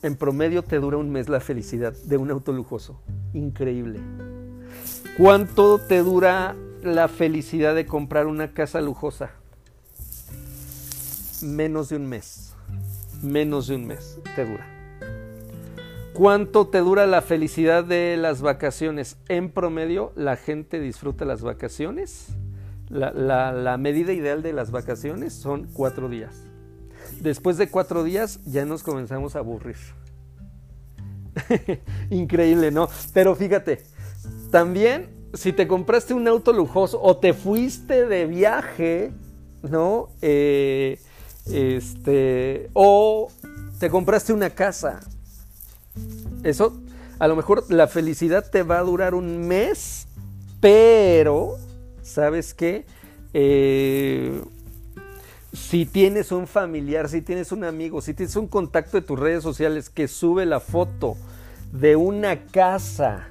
En 0.04 0.16
promedio 0.16 0.64
te 0.64 0.80
dura 0.80 0.98
un 0.98 1.10
mes 1.10 1.28
la 1.28 1.40
felicidad 1.40 1.94
de 1.94 2.18
un 2.18 2.30
auto 2.30 2.54
lujoso. 2.54 3.02
Increíble. 3.34 4.00
¿Cuánto 5.18 5.80
te 5.80 6.04
dura 6.04 6.56
la 6.84 7.08
felicidad 7.08 7.74
de 7.74 7.86
comprar 7.86 8.28
una 8.28 8.54
casa 8.54 8.82
lujosa? 8.82 9.32
Menos 11.42 11.90
de 11.90 11.96
un 11.96 12.06
mes. 12.08 12.54
Menos 13.24 13.68
de 13.68 13.76
un 13.76 13.88
mes 13.88 14.20
te 14.36 14.46
dura. 14.46 14.66
¿Cuánto 16.18 16.68
te 16.68 16.80
dura 16.80 17.06
la 17.06 17.22
felicidad 17.22 17.84
de 17.84 18.18
las 18.18 18.42
vacaciones? 18.42 19.18
En 19.30 19.52
promedio, 19.52 20.14
la 20.16 20.36
gente 20.36 20.80
disfruta 20.80 21.26
las 21.26 21.44
vacaciones. 21.44 22.30
La, 22.90 23.78
medida 23.78 24.14
ideal 24.14 24.42
de 24.42 24.52
las 24.52 24.72
vacaciones 24.72 25.34
son 25.34 25.68
cuatro 25.74 26.10
días. 26.10 26.47
Después 27.22 27.58
de 27.58 27.70
cuatro 27.70 28.04
días 28.04 28.40
ya 28.46 28.66
nos 28.66 28.84
comenzamos 28.84 29.36
a 29.36 29.40
aburrir. 29.40 29.78
Increíble, 32.10 32.72
¿no? 32.72 32.90
Pero 33.14 33.36
fíjate, 33.36 33.84
también 34.52 35.10
si 35.34 35.54
te 35.54 35.68
compraste 35.68 36.14
un 36.14 36.28
auto 36.28 36.54
lujoso 36.54 37.02
o 37.02 37.18
te 37.18 37.34
fuiste 37.34 38.06
de 38.06 38.26
viaje, 38.26 39.12
¿no? 39.62 40.10
Eh, 40.22 41.00
este, 41.46 42.70
o 42.74 43.30
te 43.80 43.90
compraste 43.90 44.34
una 44.34 44.50
casa. 44.50 45.00
Eso, 46.44 46.82
a 47.20 47.28
lo 47.28 47.36
mejor 47.36 47.66
la 47.70 47.88
felicidad 47.88 48.50
te 48.50 48.64
va 48.64 48.80
a 48.80 48.84
durar 48.84 49.14
un 49.14 49.48
mes, 49.48 50.08
pero, 50.60 51.58
¿sabes 52.02 52.54
qué? 52.54 52.86
Eh, 53.34 54.42
si 55.58 55.86
tienes 55.86 56.32
un 56.32 56.48
familiar, 56.48 57.10
si 57.10 57.22
tienes 57.22 57.52
un 57.52 57.64
amigo, 57.64 58.02
si 58.02 58.14
tienes 58.14 58.36
un 58.36 58.48
contacto 58.48 58.98
de 58.98 59.06
tus 59.06 59.20
redes 59.20 59.44
sociales 59.44 59.90
que 59.90 60.08
sube 60.08 60.46
la 60.46 60.60
foto 60.60 61.18
de 61.72 61.96
una 61.96 62.46
casa, 62.46 63.30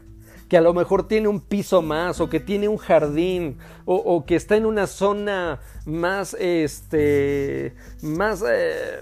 que 0.48 0.56
a 0.56 0.60
lo 0.60 0.74
mejor 0.74 1.08
tiene 1.08 1.28
un 1.28 1.40
piso 1.40 1.82
más 1.82 2.20
o 2.20 2.28
que 2.28 2.40
tiene 2.40 2.68
un 2.68 2.76
jardín 2.76 3.58
o, 3.84 4.24
que 4.26 4.36
está 4.36 4.56
en 4.56 4.66
una 4.66 4.86
zona 4.86 5.60
más, 5.86 6.34
este, 6.38 7.74
más 8.02 8.44
eh, 8.46 9.00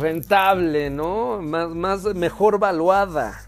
rentable, 0.00 0.90
¿no? 0.90 1.40
Más, 1.42 1.70
más 1.70 2.04
mejor 2.14 2.58
valuada. 2.58 3.38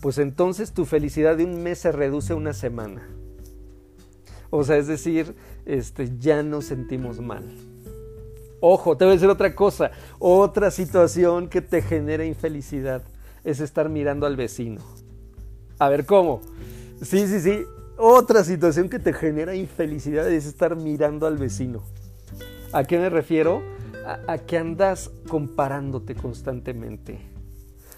Pues 0.00 0.18
entonces 0.18 0.72
tu 0.72 0.84
felicidad 0.84 1.36
de 1.36 1.44
un 1.44 1.62
mes 1.62 1.80
se 1.80 1.90
reduce 1.90 2.32
a 2.32 2.36
una 2.36 2.52
semana. 2.52 3.08
O 4.50 4.62
sea, 4.62 4.76
es 4.76 4.86
decir, 4.86 5.34
este, 5.66 6.16
ya 6.18 6.42
nos 6.42 6.66
sentimos 6.66 7.20
mal. 7.20 7.67
Ojo, 8.60 8.96
te 8.96 9.04
voy 9.04 9.12
a 9.12 9.14
decir 9.14 9.28
otra 9.28 9.54
cosa. 9.54 9.90
Otra 10.18 10.70
situación 10.70 11.48
que 11.48 11.60
te 11.60 11.82
genera 11.82 12.24
infelicidad 12.24 13.02
es 13.44 13.60
estar 13.60 13.88
mirando 13.88 14.26
al 14.26 14.36
vecino. 14.36 14.80
A 15.78 15.88
ver, 15.88 16.04
¿cómo? 16.04 16.40
Sí, 17.02 17.26
sí, 17.26 17.40
sí. 17.40 17.64
Otra 17.96 18.44
situación 18.44 18.88
que 18.88 18.98
te 18.98 19.12
genera 19.12 19.54
infelicidad 19.54 20.30
es 20.30 20.46
estar 20.46 20.76
mirando 20.76 21.26
al 21.26 21.36
vecino. 21.36 21.82
¿A 22.72 22.84
qué 22.84 22.98
me 22.98 23.08
refiero? 23.10 23.62
A, 24.26 24.38
que 24.38 24.58
andas 24.58 25.10
comparándote 25.28 26.14
constantemente. 26.14 27.20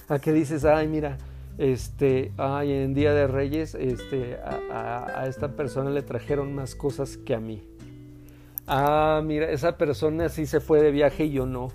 A 0.09 0.19
que 0.19 0.33
dices, 0.33 0.65
ay, 0.65 0.89
mira, 0.89 1.19
este, 1.59 2.33
ay, 2.37 2.73
en 2.73 2.95
Día 2.95 3.15
de 3.15 3.27
Reyes, 3.27 3.75
este, 3.75 4.39
a, 4.73 5.21
a 5.21 5.27
esta 5.27 5.57
persona 5.57 5.91
le 5.91 6.03
trajeron 6.03 6.55
más 6.55 6.75
cosas 6.75 7.17
que 7.17 7.35
a 7.35 7.41
mí. 7.41 7.63
Ah, 8.73 9.21
mira, 9.25 9.51
esa 9.51 9.77
persona 9.77 10.29
sí 10.29 10.47
se 10.47 10.61
fue 10.61 10.81
de 10.81 10.93
viaje 10.93 11.25
y 11.25 11.33
yo 11.33 11.45
no 11.45 11.71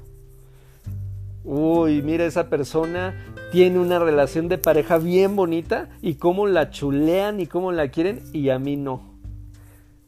uy, 1.46 2.02
mira, 2.02 2.26
esa 2.26 2.50
persona 2.50 3.16
tiene 3.52 3.80
una 3.80 4.00
relación 4.00 4.50
de 4.50 4.58
pareja 4.58 4.98
bien 4.98 5.36
bonita 5.36 5.90
y 6.02 6.16
cómo 6.16 6.48
la 6.48 6.72
chulean 6.72 7.40
y 7.40 7.48
cómo 7.48 7.72
la 7.72 7.90
quieren 7.90 8.22
y 8.34 8.50
a 8.50 8.60
mí 8.60 8.76
no. 8.76 9.16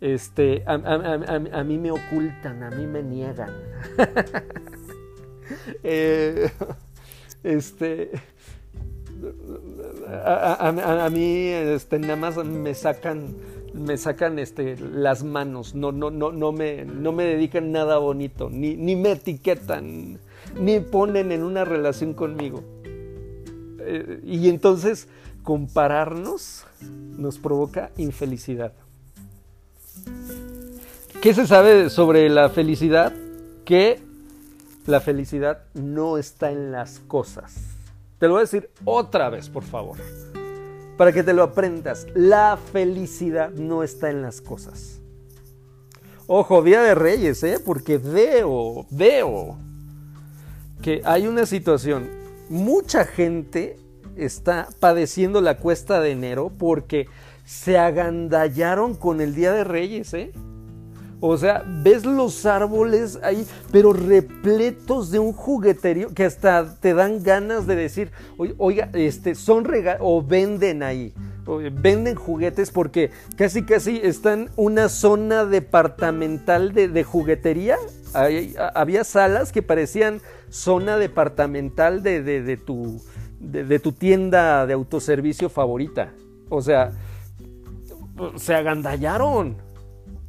Este, 0.02 0.64
a, 0.66 1.64
mí 1.64 1.78
me 1.78 1.92
ocultan, 1.92 2.64
a 2.64 2.72
mí 2.72 2.86
me 2.86 3.04
niegan. 3.04 3.52
Eh, 5.82 6.52
este, 7.42 8.12
a, 10.26 11.10
mí, 11.10 11.48
este, 11.48 12.00
nada 12.00 12.18
más 12.18 12.36
me 12.36 12.74
sacan, 12.74 13.34
me 13.78 13.98
sacan, 13.98 14.40
este, 14.40 14.78
las 14.78 15.24
manos. 15.24 15.76
No, 15.76 15.92
no, 15.92 16.10
no, 16.12 16.32
no 16.32 16.52
me, 16.52 16.86
no 16.86 17.12
me 17.12 17.24
dedican 17.24 17.72
nada 17.72 17.98
bonito, 17.98 18.50
ni, 18.50 18.76
ni 18.76 18.96
me 18.96 19.12
etiquetan 19.12 20.20
ni 20.60 20.80
ponen 20.80 21.32
en 21.32 21.44
una 21.44 21.66
relación 21.66 22.14
conmigo. 22.14 22.64
Eh, 23.80 24.22
y 24.24 24.50
entonces 24.50 25.08
compararnos 25.44 26.66
nos 27.18 27.38
provoca 27.38 27.92
infelicidad. 27.98 28.74
¿Qué 31.22 31.34
se 31.34 31.48
sabe 31.48 31.90
sobre 31.90 32.30
la 32.30 32.50
felicidad? 32.50 33.14
Que 33.66 34.02
la 34.86 35.02
felicidad 35.02 35.64
no 35.74 36.18
está 36.18 36.52
en 36.52 36.72
las 36.72 37.00
cosas. 37.00 37.56
Te 38.20 38.28
lo 38.28 38.34
voy 38.34 38.40
a 38.40 38.44
decir 38.44 38.70
otra 38.86 39.30
vez, 39.30 39.50
por 39.50 39.64
favor, 39.64 39.98
para 40.98 41.14
que 41.14 41.24
te 41.24 41.34
lo 41.34 41.44
aprendas. 41.44 42.08
La 42.16 42.58
felicidad 42.74 43.52
no 43.52 43.84
está 43.84 44.10
en 44.10 44.22
las 44.22 44.42
cosas. 44.42 45.00
Ojo, 46.26 46.62
Día 46.62 46.82
de 46.82 46.94
Reyes, 46.94 47.42
¿eh? 47.44 47.60
porque 47.64 47.98
veo, 47.98 48.86
veo 48.90 49.58
que 50.82 51.02
hay 51.06 51.26
una 51.26 51.46
situación, 51.46 52.10
mucha 52.50 53.06
gente 53.06 53.78
está 54.18 54.68
padeciendo 54.80 55.40
la 55.40 55.58
cuesta 55.58 56.02
de 56.02 56.12
enero 56.12 56.52
porque 56.58 57.08
se 57.46 57.78
agandallaron 57.78 58.94
con 58.94 59.22
el 59.22 59.36
Día 59.36 59.54
de 59.54 59.64
Reyes, 59.64 60.14
¿eh? 60.14 60.34
O 61.20 61.36
sea, 61.38 61.64
ves 61.66 62.06
los 62.06 62.46
árboles 62.46 63.18
ahí, 63.24 63.46
pero 63.72 63.92
repletos 63.92 65.10
de 65.10 65.18
un 65.18 65.34
jugueterio 65.34 66.14
que 66.14 66.26
hasta 66.26 66.76
te 66.80 66.94
dan 66.94 67.24
ganas 67.24 67.66
de 67.66 67.76
decir, 67.76 68.12
oiga, 68.58 68.90
este, 68.94 69.34
son 69.34 69.66
regalos 69.66 70.02
o 70.04 70.22
venden 70.22 70.84
ahí, 70.84 71.16
venden 71.72 72.14
juguetes 72.14 72.70
porque 72.70 73.10
casi 73.36 73.64
casi 73.64 74.00
están 74.04 74.52
una 74.58 74.90
zona 74.90 75.46
departamental 75.46 76.74
de, 76.74 77.04
juguetería. 77.04 77.78
había 78.76 79.04
salas 79.04 79.52
que 79.52 79.64
parecían 79.64 80.22
zona 80.50 80.98
departamental 80.98 82.04
de, 82.04 82.22
de, 82.22 82.58
tu, 82.58 83.02
de, 83.40 83.80
tu 83.80 83.92
tienda 83.92 84.68
de 84.68 84.74
autoservicio 84.74 85.50
favorita. 85.50 86.14
O 86.50 86.62
sea, 86.62 86.92
se 88.36 88.54
agandallaron. 88.54 89.67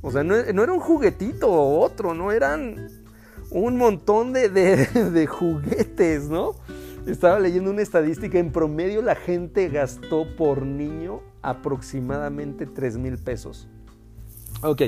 O 0.00 0.10
sea, 0.10 0.22
no, 0.22 0.34
era 0.36 0.72
un 0.72 0.80
juguetito 0.80 1.50
o 1.50 1.80
otro, 1.80 2.14
no 2.14 2.30
eran 2.30 2.88
un 3.50 3.76
montón 3.76 4.32
de, 4.32 4.48
de, 4.50 5.26
juguetes, 5.26 6.28
¿no? 6.28 6.54
Estaba 7.06 7.40
leyendo 7.40 7.70
una 7.70 7.82
estadística, 7.82 8.38
en 8.38 8.52
promedio 8.52 9.02
la 9.02 9.16
gente 9.16 9.68
gastó 9.68 10.26
por 10.36 10.62
niño 10.62 11.22
aproximadamente 11.42 12.66
3 12.66 12.98
mil 12.98 13.18
pesos. 13.18 13.68
Ok, 14.62 14.82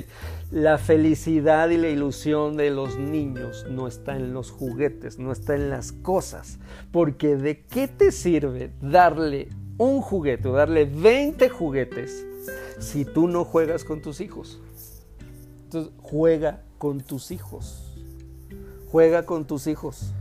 la 0.50 0.78
felicidad 0.78 1.70
y 1.70 1.76
la 1.76 1.88
ilusión 1.88 2.56
de 2.56 2.70
los 2.70 2.98
niños 2.98 3.66
no 3.70 3.86
está 3.86 4.16
en 4.16 4.34
los 4.34 4.50
juguetes, 4.50 5.20
no 5.20 5.30
está 5.30 5.54
en 5.54 5.70
las 5.70 5.92
cosas. 5.92 6.58
Porque 6.90 7.36
¿de 7.36 7.60
qué 7.62 7.86
te 7.86 8.10
sirve 8.10 8.72
darle 8.80 9.48
un 9.78 10.00
juguete 10.00 10.48
o 10.48 10.52
darle 10.52 10.86
20 10.86 11.48
juguetes 11.50 12.26
si 12.80 13.04
tú 13.04 13.28
no 13.28 13.44
juegas 13.44 13.84
con 13.84 14.02
tus 14.02 14.20
hijos? 14.20 14.60
Entonces, 15.70 15.92
juega 16.02 16.64
con 16.78 17.00
tus 17.00 17.30
hijos. 17.30 17.94
Juega 18.90 19.24
con 19.24 19.46
tus 19.46 19.68
hijos. 19.68 20.12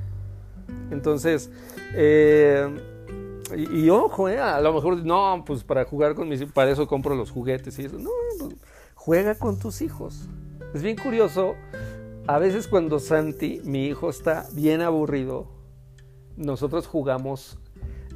Entonces, 0.91 1.49
eh, 1.95 2.69
y, 3.57 3.89
ojo, 3.89 4.29
eh, 4.29 4.37
a 4.37 4.61
lo 4.61 4.71
mejor, 4.71 5.03
no, 5.03 5.43
pues 5.47 5.63
para 5.63 5.85
jugar 5.85 6.13
con 6.13 6.29
mis 6.29 6.39
hijos, 6.39 6.53
para 6.53 6.69
eso 6.69 6.85
compro 6.85 7.15
los 7.15 7.31
juguetes 7.31 7.79
y 7.79 7.85
eso. 7.85 7.97
No, 7.97 8.11
pues, 8.37 8.57
juega 8.93 9.33
con 9.33 9.57
tus 9.57 9.81
hijos. 9.81 10.27
Es 10.75 10.83
bien 10.83 10.97
curioso, 10.97 11.55
a 12.27 12.37
veces 12.37 12.67
cuando 12.67 12.99
Santi, 12.99 13.59
mi 13.63 13.87
hijo, 13.87 14.11
está 14.11 14.45
bien 14.53 14.81
aburrido, 14.81 15.47
nosotros 16.37 16.85
jugamos, 16.85 17.57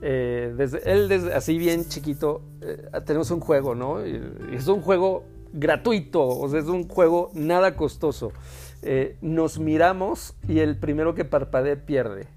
eh, 0.03 0.53
desde, 0.55 0.87
él 0.91 1.07
desde 1.07 1.33
así 1.33 1.57
bien 1.57 1.89
chiquito, 1.89 2.43
eh, 2.61 2.91
tenemos 3.07 3.31
un 3.31 3.39
juego, 3.39 3.73
¿no? 3.73 4.05
Y 4.05 4.21
es 4.51 4.67
un 4.67 4.81
juego 4.81 5.23
gratuito, 5.53 6.27
o 6.27 6.49
sea, 6.49 6.59
es 6.59 6.65
un 6.65 6.87
juego 6.87 7.31
nada 7.33 7.75
costoso. 7.75 8.31
Eh, 8.81 9.17
nos 9.21 9.59
miramos 9.59 10.35
y 10.47 10.59
el 10.59 10.77
primero 10.77 11.15
que 11.15 11.23
parpadee 11.23 11.77
pierde. 11.77 12.27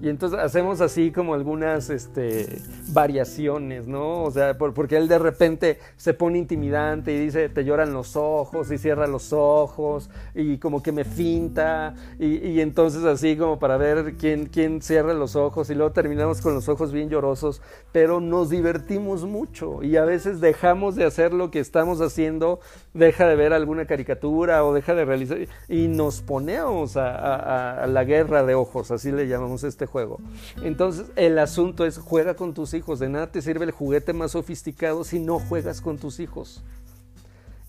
Y 0.00 0.08
entonces 0.08 0.38
hacemos 0.38 0.80
así 0.80 1.10
como 1.10 1.34
algunas 1.34 1.90
este, 1.90 2.60
variaciones, 2.88 3.86
¿no? 3.86 4.24
O 4.24 4.30
sea, 4.30 4.56
porque 4.58 4.96
él 4.96 5.08
de 5.08 5.18
repente 5.18 5.78
se 5.96 6.12
pone 6.14 6.38
intimidante 6.38 7.12
y 7.12 7.18
dice, 7.18 7.48
te 7.48 7.64
lloran 7.64 7.92
los 7.92 8.16
ojos 8.16 8.70
y 8.70 8.78
cierra 8.78 9.06
los 9.06 9.32
ojos 9.32 10.10
y 10.34 10.58
como 10.58 10.82
que 10.82 10.92
me 10.92 11.04
finta 11.04 11.94
y, 12.18 12.60
entonces 12.60 13.04
así 13.04 13.36
como 13.36 13.58
para 13.58 13.76
ver 13.76 14.14
quién, 14.18 14.46
quién 14.46 14.82
cierra 14.82 15.14
los 15.14 15.36
ojos 15.36 15.70
y 15.70 15.74
luego 15.74 15.92
terminamos 15.92 16.40
con 16.40 16.54
los 16.54 16.68
ojos 16.68 16.92
bien 16.92 17.08
llorosos, 17.08 17.62
pero 17.92 18.20
nos 18.20 18.50
divertimos 18.50 19.24
mucho 19.24 19.82
y 19.82 19.96
a 19.96 20.04
veces 20.04 20.40
dejamos 20.40 20.94
de 20.96 21.04
hacer 21.04 21.32
lo 21.32 21.50
que 21.50 21.60
estamos 21.60 22.00
haciendo, 22.00 22.60
deja 22.94 23.26
de 23.26 23.36
ver 23.36 23.52
alguna 23.52 23.86
caricatura 23.86 24.64
o 24.64 24.74
deja 24.74 24.94
de 24.94 25.04
realizar 25.04 25.38
y 25.68 25.88
nos 25.88 26.20
ponemos 26.20 26.96
a, 26.96 27.82
a 27.82 27.86
la 27.86 28.04
guerra 28.04 28.44
de 28.44 28.54
ojos, 28.54 28.90
así 28.90 29.12
le 29.12 29.28
llamamos 29.28 29.64
este 29.64 29.85
juego. 29.86 30.20
Entonces 30.62 31.06
el 31.16 31.38
asunto 31.38 31.84
es 31.84 31.98
juega 31.98 32.34
con 32.34 32.54
tus 32.54 32.74
hijos. 32.74 32.98
De 32.98 33.08
nada 33.08 33.30
te 33.30 33.42
sirve 33.42 33.64
el 33.64 33.70
juguete 33.70 34.12
más 34.12 34.32
sofisticado 34.32 35.04
si 35.04 35.18
no 35.18 35.38
juegas 35.38 35.80
con 35.80 35.98
tus 35.98 36.20
hijos. 36.20 36.62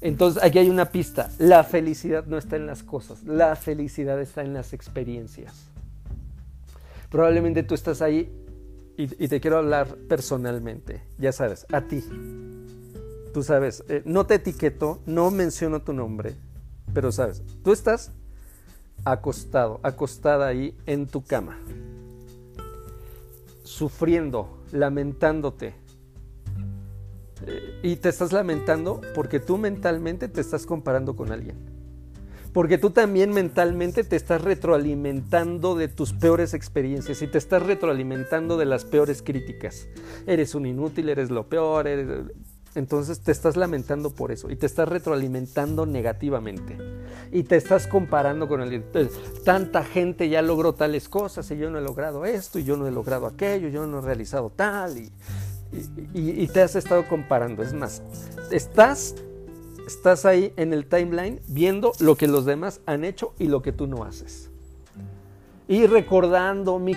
Entonces 0.02 0.44
aquí 0.44 0.60
hay 0.60 0.70
una 0.70 0.92
pista. 0.92 1.32
La 1.40 1.64
felicidad 1.64 2.26
no 2.26 2.38
está 2.38 2.56
en 2.56 2.68
las 2.68 2.84
cosas. 2.84 3.24
La 3.24 3.56
felicidad 3.56 4.22
está 4.22 4.42
en 4.42 4.54
las 4.54 4.74
experiencias. 4.74 5.68
Probablemente 7.10 7.64
tú 7.64 7.74
estás 7.74 8.02
ahí 8.02 8.32
y, 8.98 9.28
te 9.28 9.40
quiero 9.40 9.58
hablar 9.58 9.96
personalmente. 10.10 11.04
Ya 11.18 11.32
sabes, 11.32 11.66
a 11.72 11.82
ti. 11.82 12.04
Tú 13.34 13.44
sabes, 13.44 13.84
eh, 13.88 14.02
no 14.06 14.26
te 14.26 14.36
etiqueto, 14.36 15.00
no 15.06 15.30
menciono 15.30 15.84
tu 15.84 15.94
nombre, 15.94 16.36
pero 16.94 17.12
sabes, 17.12 17.44
tú 17.64 17.72
estás 17.72 18.12
acostado, 19.06 19.80
acostada 19.84 20.48
ahí 20.48 20.76
en 20.88 21.06
tu 21.06 21.24
cama 21.24 21.60
sufriendo, 23.68 24.64
lamentándote. 24.72 25.76
Eh, 27.46 27.80
y 27.84 27.96
te 27.98 28.10
estás 28.10 28.32
lamentando 28.32 29.02
porque 29.14 29.40
tú 29.40 29.58
mentalmente 29.58 30.28
te 30.28 30.42
estás 30.42 30.66
comparando 30.66 31.16
con 31.16 31.32
alguien. 31.32 31.58
Porque 32.54 32.78
tú 32.78 32.90
también 32.90 33.32
mentalmente 33.32 34.04
te 34.04 34.16
estás 34.16 34.42
retroalimentando 34.42 35.76
de 35.76 35.90
tus 35.90 36.14
peores 36.14 36.54
experiencias 36.56 37.22
y 37.22 37.28
te 37.28 37.38
estás 37.38 37.62
retroalimentando 37.62 38.58
de 38.58 38.66
las 38.66 38.86
peores 38.86 39.22
críticas. 39.22 39.88
Eres 40.26 40.56
un 40.56 40.66
inútil, 40.66 41.10
eres 41.10 41.30
lo 41.30 41.48
peor, 41.48 41.88
eres... 41.88 42.08
Entonces 42.76 43.22
te 43.22 43.32
estás 43.32 43.58
lamentando 43.58 44.12
por 44.12 44.32
eso 44.32 44.50
y 44.50 44.56
te 44.56 44.66
estás 44.66 44.88
retroalimentando 44.88 45.86
negativamente. 45.86 46.78
Y 47.32 47.44
te 47.44 47.56
estás 47.56 47.88
comparando 47.88 48.48
con 48.48 48.62
el... 48.62 48.84
Tanta 49.44 49.84
gente 49.84 50.30
ya 50.30 50.42
logró 50.42 50.74
tales 50.74 51.10
cosas 51.10 51.50
y 51.52 51.58
yo 51.58 51.70
no 51.70 51.80
he 51.80 51.82
logrado 51.82 52.26
esto 52.26 52.60
y 52.60 52.64
yo 52.64 52.78
no 52.78 52.88
he 52.88 52.92
logrado 52.92 53.26
aquello, 53.26 53.70
yo 53.70 53.86
no 53.88 54.00
he 54.00 54.02
realizado 54.02 54.52
tal 54.56 54.98
y, 54.98 55.12
y, 56.14 56.48
te 56.48 56.62
has 56.62 56.76
estado 56.76 57.08
comparando. 57.08 57.64
Es 57.64 57.74
más, 57.74 58.02
estás, 58.52 59.16
estás 59.86 60.26
ahí 60.26 60.54
en 60.56 60.74
el 60.74 60.86
timeline 60.86 61.42
viendo 61.48 61.94
lo 62.00 62.16
que 62.16 62.28
los 62.28 62.46
demás 62.46 62.82
han 62.86 63.04
hecho 63.04 63.34
y 63.40 63.48
lo 63.48 63.62
que 63.62 63.72
tú 63.72 63.88
no 63.88 64.04
haces 64.04 64.52
y 65.68 65.86
recordando 65.86 66.80
mi 66.80 66.96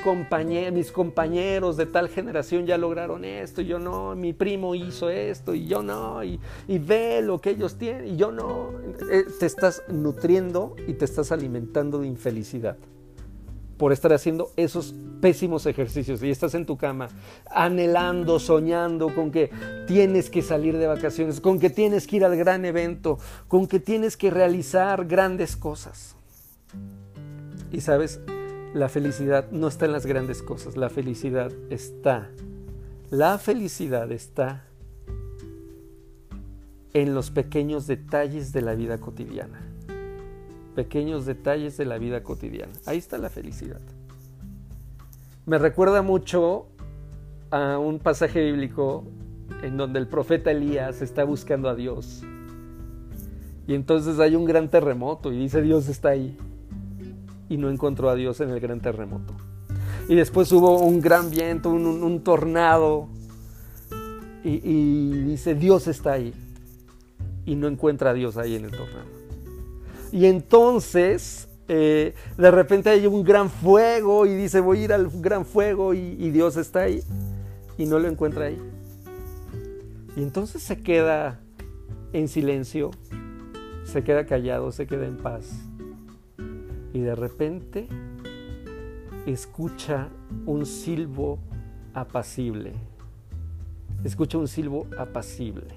mis 0.73 0.93
compañeros 0.93 1.77
de 1.77 1.87
tal 1.87 2.09
generación 2.09 2.67
ya 2.67 2.79
lograron 2.79 3.25
esto, 3.25 3.63
y 3.63 3.67
yo 3.67 3.79
no, 3.79 4.15
mi 4.15 4.33
primo 4.33 4.75
hizo 4.75 5.11
esto 5.11 5.55
y 5.55 5.67
yo 5.67 5.83
no, 5.83 6.23
y, 6.23 6.39
ve 6.69 7.21
lo 7.23 7.41
que 7.41 7.51
ellos 7.51 7.77
tienen 7.77 8.07
y 8.07 8.17
yo 8.17 8.31
no. 8.31 8.71
Eh, 9.11 9.25
te 9.39 9.47
estás 9.47 9.83
nutriendo 9.89 10.77
y 10.87 10.95
te 10.95 11.05
estás 11.05 11.33
alimentando 11.33 11.99
de 11.99 12.07
infelicidad 12.07 12.77
por 13.77 13.93
estar 13.93 14.13
haciendo 14.13 14.53
esos 14.57 14.95
pésimos 15.23 15.65
ejercicios 15.67 16.23
y 16.23 16.31
estás 16.31 16.55
en 16.55 16.67
tu 16.67 16.77
cama 16.77 17.09
anhelando, 17.51 18.39
soñando 18.39 19.15
con 19.15 19.31
que 19.31 19.51
tienes 19.87 20.29
que 20.29 20.43
salir 20.43 20.77
de 20.77 20.87
vacaciones, 20.87 21.41
con 21.41 21.59
que 21.59 21.71
tienes 21.71 22.07
que 22.07 22.17
ir 22.17 22.25
al 22.25 22.37
gran 22.37 22.65
evento, 22.65 23.19
con 23.49 23.67
que 23.67 23.81
tienes 23.81 24.17
que 24.17 24.31
realizar 24.31 25.07
grandes 25.07 25.57
cosas. 25.57 26.15
Y 27.73 27.81
sabes, 27.81 28.21
la 28.75 28.89
felicidad 28.89 29.51
no 29.51 29.69
está 29.69 29.87
en 29.87 29.93
las 29.93 30.07
grandes 30.07 30.43
cosas, 30.43 30.77
la 30.77 30.91
felicidad 30.91 31.53
está, 31.71 32.31
la 33.11 33.39
felicidad 33.39 34.11
está 34.13 34.65
en 36.93 37.15
los 37.15 37.31
pequeños 37.31 37.87
detalles 37.87 38.53
de 38.53 38.63
la 38.63 38.75
vida 38.75 38.99
cotidiana. 38.99 39.61
Pequeños 40.75 41.27
detalles 41.27 41.77
de 41.77 41.85
la 41.85 41.99
vida 41.99 42.23
cotidiana. 42.23 42.73
Ahí 42.87 42.99
está 42.99 43.19
la 43.19 43.29
felicidad. 43.29 43.81
Me 45.47 45.59
recuerda 45.59 46.03
mucho 46.03 46.67
a 47.51 47.79
un 47.79 47.99
pasaje 47.99 48.45
bíblico 48.45 49.05
en 49.63 49.77
donde 49.77 49.99
el 49.99 50.07
profeta 50.07 50.53
Elías 50.53 51.03
está 51.03 51.25
buscando 51.25 51.69
a 51.69 51.75
Dios. 51.75 52.23
Y 53.67 53.75
entonces 53.75 54.21
hay 54.21 54.37
un 54.37 54.45
gran 54.45 54.69
terremoto 54.69 55.33
y 55.33 55.39
dice 55.39 55.61
Dios 55.61 55.89
está 55.89 56.11
ahí 56.11 56.37
y 57.51 57.57
no 57.57 57.69
encontró 57.69 58.09
a 58.09 58.15
Dios 58.15 58.41
en 58.41 58.51
el 58.51 58.61
gran 58.61 58.81
terremoto. 58.81 59.35
Y 60.09 60.15
después 60.15 60.51
hubo 60.53 60.79
un 60.79 61.01
gran 61.01 61.31
viento, 61.31 61.69
un, 61.69 62.23
tornado, 62.23 63.09
y, 64.45 65.11
dice, 65.25 65.57
Dios 65.57 65.89
está 65.89 66.13
ahí. 66.13 66.33
Y 67.45 67.57
no 67.57 67.67
encuentra 67.67 68.11
a 68.11 68.15
Dios 68.15 68.37
ahí 68.37 68.55
en 68.55 68.67
el 68.67 68.71
tornado. 68.71 69.05
Y 70.13 70.27
entonces, 70.27 71.49
eh, 71.67 72.15
de 72.39 72.51
repente 72.53 72.89
hay 72.89 73.07
un 73.07 73.25
gran 73.25 73.51
fuego 73.51 74.27
y 74.27 74.35
dice, 74.37 74.61
voy 74.61 74.79
a 74.79 74.85
ir 74.85 74.93
al 74.93 75.11
gran 75.21 75.45
fuego 75.45 75.93
y 75.93 76.31
Dios 76.31 76.57
está 76.57 76.83
ahí. 76.83 77.03
Y 77.77 77.85
no 77.85 77.99
lo 77.99 78.07
encuentra 78.07 78.47
ahí. 78.47 78.59
Y 80.17 80.23
entonces 80.23 80.63
se 80.63 80.81
queda 80.81 81.41
en 82.13 82.29
silencio, 82.29 82.93
se 83.85 84.05
queda 84.05 84.25
callado, 84.25 84.71
se 84.71 84.87
queda 84.87 85.07
en 85.07 85.17
paz 85.17 85.70
y 86.93 87.01
de 87.01 87.15
repente 87.15 87.89
escucha 89.27 90.09
un 90.47 90.67
silbo 90.67 91.39
apacible. 91.95 92.73
Escucha 94.05 94.39
un 94.39 94.49
silbo 94.49 94.87
apacible. 94.99 95.75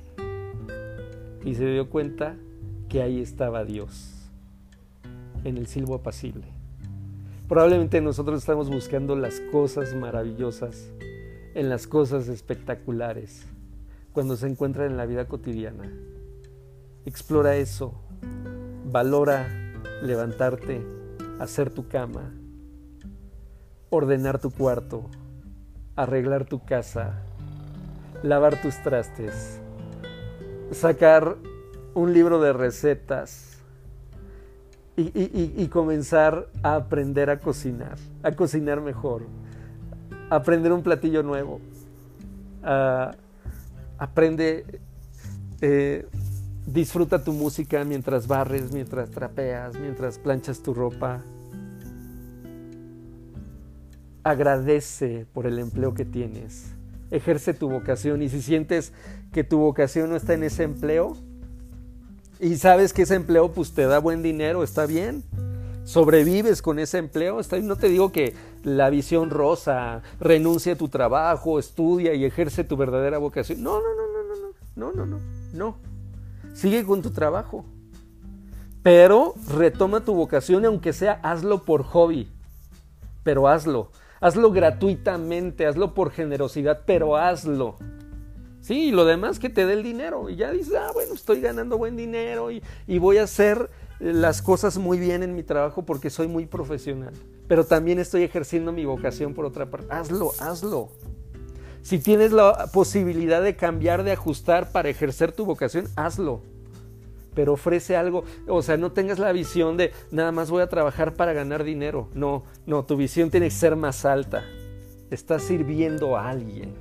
Y 1.44 1.56
se 1.56 1.66
dio 1.66 1.90
cuenta 1.90 2.36
que 2.88 3.02
ahí 3.02 3.22
estaba 3.22 3.66
Dios, 3.66 4.30
en 5.44 5.58
el 5.58 5.68
silbo 5.68 5.96
apacible. 5.96 6.46
Probablemente 7.50 8.00
nosotros 8.00 8.40
estamos 8.40 8.70
buscando 8.70 9.16
las 9.16 9.42
cosas 9.52 9.94
maravillosas, 9.94 10.92
en 11.54 11.70
las 11.70 11.88
cosas 11.88 12.30
espectaculares, 12.30 13.46
cuando 14.14 14.38
se 14.38 14.48
encuentran 14.48 14.92
en 14.92 14.98
la 14.98 15.06
vida 15.06 15.28
cotidiana. 15.28 15.92
Explora 17.06 17.58
eso, 17.58 17.94
valora 18.90 19.48
levantarte, 20.02 20.82
hacer 21.44 21.70
tu 21.70 21.88
cama, 21.88 22.32
ordenar 23.90 24.40
tu 24.40 24.50
cuarto, 24.50 25.10
arreglar 25.96 26.46
tu 26.46 26.64
casa, 26.64 27.22
lavar 28.24 28.62
tus 28.62 28.82
trastes, 28.82 29.60
sacar 30.72 31.36
un 31.94 32.14
libro 32.14 32.42
de 32.42 32.54
recetas 32.54 33.58
y, 34.96 35.68
comenzar 35.68 36.48
a 36.62 36.76
aprender 36.76 37.30
a 37.30 37.40
cocinar, 37.40 37.98
a 38.24 38.32
cocinar 38.32 38.80
mejor, 38.80 39.24
aprender 40.30 40.72
un 40.72 40.82
platillo 40.82 41.24
nuevo, 41.24 41.60
aprende, 43.98 44.80
eh, 45.62 46.08
disfruta 46.66 47.24
tu 47.24 47.34
música 47.34 47.84
mientras 47.84 48.28
barres, 48.28 48.72
mientras 48.72 49.10
trapeas, 49.12 49.78
mientras 49.78 50.18
planchas 50.18 50.62
tu 50.62 50.74
ropa. 50.74 51.22
Agradece 54.24 55.26
por 55.34 55.46
el 55.46 55.60
empleo 55.60 55.94
que 55.94 56.06
tienes. 56.06 56.74
Ejerce 57.12 57.54
tu 57.54 57.70
vocación 57.70 58.22
y 58.22 58.30
si 58.30 58.42
sientes 58.42 58.94
que 59.32 59.44
tu 59.44 59.60
vocación 59.60 60.10
no 60.10 60.16
está 60.16 60.34
en 60.34 60.44
ese 60.44 60.64
empleo, 60.64 61.18
y 62.44 62.58
sabes 62.58 62.92
que 62.92 63.04
ese 63.04 63.16
empleo 63.16 63.54
pues 63.54 63.74
te 63.74 63.86
da 63.86 64.00
buen 64.00 64.22
dinero, 64.22 64.64
está 64.64 64.86
bien. 64.86 65.24
Sobrevives 65.86 66.62
con 66.62 66.78
ese 66.78 66.98
empleo, 66.98 67.40
está 67.40 67.58
No 67.60 67.78
te 67.78 67.88
digo 67.88 68.12
que 68.12 68.36
la 68.64 68.90
visión 68.90 69.30
rosa, 69.30 70.02
renuncia 70.20 70.74
a 70.74 70.78
tu 70.78 70.90
trabajo, 70.90 71.58
estudia 71.58 72.14
y 72.14 72.26
ejerce 72.26 72.66
tu 72.66 72.76
verdadera 72.76 73.18
vocación. 73.18 73.64
No, 73.64 73.80
no, 73.80 73.96
no, 73.96 74.08
no, 74.12 74.24
no, 74.76 74.92
no, 74.92 75.06
no, 75.06 75.06
no, 75.06 75.20
no. 75.54 75.78
Sigue 76.54 76.84
con 76.84 77.02
tu 77.02 77.12
trabajo. 77.12 77.64
Pero 78.82 79.36
retoma 79.56 80.04
tu 80.04 80.14
vocación, 80.14 80.66
aunque 80.66 80.92
sea 80.92 81.22
hazlo 81.24 81.64
por 81.64 81.84
hobby. 81.84 82.30
Pero 83.24 83.48
hazlo. 83.48 83.90
Hazlo 84.24 84.54
gratuitamente, 84.54 85.66
hazlo 85.66 85.94
por 85.94 86.10
generosidad, 86.10 86.84
pero 86.86 87.18
hazlo. 87.18 87.76
Sí, 88.62 88.86
y 88.86 88.92
lo 88.92 89.04
demás 89.04 89.38
que 89.38 89.50
te 89.50 89.66
dé 89.66 89.74
el 89.74 89.84
dinero. 89.84 90.30
Y 90.30 90.38
ya 90.38 90.50
dices, 90.50 90.76
ah, 90.76 90.92
bueno, 90.94 91.14
estoy 91.14 91.42
ganando 91.42 91.78
buen 91.78 91.98
dinero 91.98 92.50
y, 92.50 92.62
voy 93.00 93.18
a 93.18 93.24
hacer 93.24 93.70
eh, 94.00 94.14
las 94.14 94.42
cosas 94.42 94.78
muy 94.78 94.98
bien 94.98 95.24
en 95.24 95.36
mi 95.36 95.44
trabajo 95.44 95.86
porque 95.86 96.10
soy 96.10 96.30
muy 96.30 96.46
profesional. 96.46 97.12
Pero 97.50 97.66
también 97.66 98.00
estoy 98.00 98.24
ejerciendo 98.24 98.72
mi 98.72 98.86
vocación 98.86 99.34
por 99.34 99.44
otra 99.44 99.70
parte. 99.70 99.88
Hazlo, 99.90 100.32
hazlo. 100.40 100.88
Si 101.82 102.00
tienes 102.00 102.32
la 102.32 102.68
posibilidad 102.72 103.44
de 103.44 103.58
cambiar, 103.58 104.04
de 104.04 104.14
ajustar 104.14 104.72
para 104.72 104.88
ejercer 104.88 105.34
tu 105.34 105.44
vocación, 105.44 105.90
hazlo. 105.98 106.42
Pero 107.34 107.54
ofrece 107.54 107.96
algo, 107.96 108.24
o 108.48 108.62
sea, 108.62 108.78
no 108.78 108.92
tengas 108.92 109.20
la 109.20 109.32
visión 109.32 109.78
de 109.78 109.92
nada 110.12 110.32
más 110.32 110.50
voy 110.52 110.62
a 110.62 110.68
trabajar 110.68 111.14
para 111.14 111.34
ganar 111.34 111.64
dinero. 111.64 112.10
No, 112.14 112.44
no, 112.66 112.86
tu 112.86 112.98
visión 112.98 113.30
tiene 113.30 113.48
que 113.48 113.56
ser 113.56 113.76
más 113.76 114.06
alta. 114.06 114.44
Estás 115.10 115.44
sirviendo 115.44 116.18
a 116.18 116.30
alguien. 116.30 116.74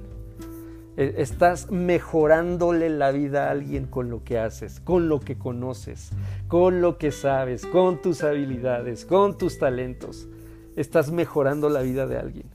Eh, 0.99 1.15
estás 1.19 1.71
mejorándole 1.71 2.91
la 2.91 3.13
vida 3.13 3.49
a 3.49 3.51
alguien 3.51 3.87
con 3.87 4.11
lo 4.11 4.25
que 4.25 4.39
haces, 4.39 4.79
con 4.81 5.09
lo 5.09 5.21
que 5.21 5.39
conoces, 5.39 6.11
con 6.49 6.83
lo 6.83 6.99
que 6.99 7.13
sabes, 7.13 7.65
con 7.65 8.03
tus 8.03 8.23
habilidades, 8.23 9.07
con 9.07 9.39
tus 9.39 9.59
talentos. 9.59 10.29
Estás 10.77 11.11
mejorando 11.11 11.71
la 11.71 11.81
vida 11.81 12.07
de 12.07 12.19
alguien. 12.19 12.47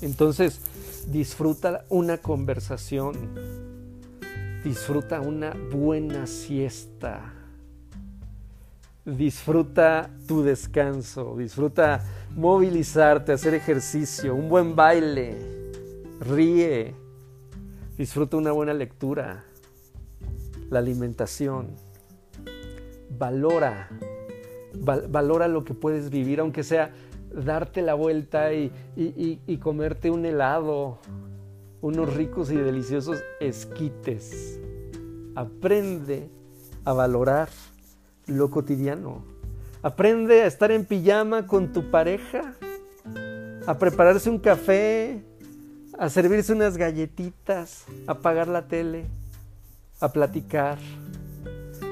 Entonces, 0.00 0.60
disfruta 1.08 1.84
una 1.90 2.18
conversación, 2.18 3.14
disfruta 4.64 5.20
una 5.20 5.54
buena 5.70 6.26
siesta, 6.26 7.32
disfruta 9.04 10.10
tu 10.26 10.42
descanso, 10.42 11.36
disfruta 11.36 12.02
movilizarte, 12.34 13.32
hacer 13.32 13.54
ejercicio, 13.54 14.34
un 14.34 14.48
buen 14.48 14.74
baile, 14.74 15.36
ríe 16.20 17.04
Disfruta 17.96 18.36
una 18.36 18.50
buena 18.50 18.74
lectura, 18.74 19.44
la 20.68 20.80
alimentación. 20.80 21.76
Valora, 23.16 23.88
valora 25.08 25.46
lo 25.46 25.62
que 25.62 25.74
puedes 25.74 26.10
vivir, 26.10 26.40
aunque 26.40 26.64
sea 26.64 26.90
darte 27.32 27.82
la 27.82 27.94
vuelta 27.94 28.52
y, 28.52 29.60
comerte 29.62 30.10
un 30.10 30.26
helado, 30.26 30.98
unos 31.84 32.14
ricos 32.14 32.50
y 32.50 32.56
deliciosos 32.56 33.22
esquites. 33.40 34.58
Aprende 35.34 36.30
a 36.82 36.94
valorar 36.94 37.50
lo 38.24 38.50
cotidiano. 38.50 39.22
Aprende 39.82 40.40
a 40.40 40.46
estar 40.46 40.72
en 40.72 40.86
pijama 40.86 41.46
con 41.46 41.74
tu 41.74 41.90
pareja, 41.90 42.54
a 43.66 43.76
prepararse 43.76 44.30
un 44.30 44.38
café, 44.38 45.22
a 45.98 46.08
servirse 46.08 46.54
unas 46.54 46.78
galletitas, 46.78 47.84
a 48.06 48.12
apagar 48.12 48.48
la 48.48 48.66
tele, 48.66 49.04
a 50.00 50.10
platicar. 50.10 50.78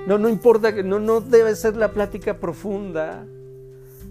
No, 0.07 0.17
no 0.17 0.31
importa, 0.31 0.71
no, 0.71 1.01
no 1.01 1.21
debe 1.21 1.55
ser 1.55 1.77
la 1.77 1.93
plática 1.93 2.39
profunda. 2.39 3.27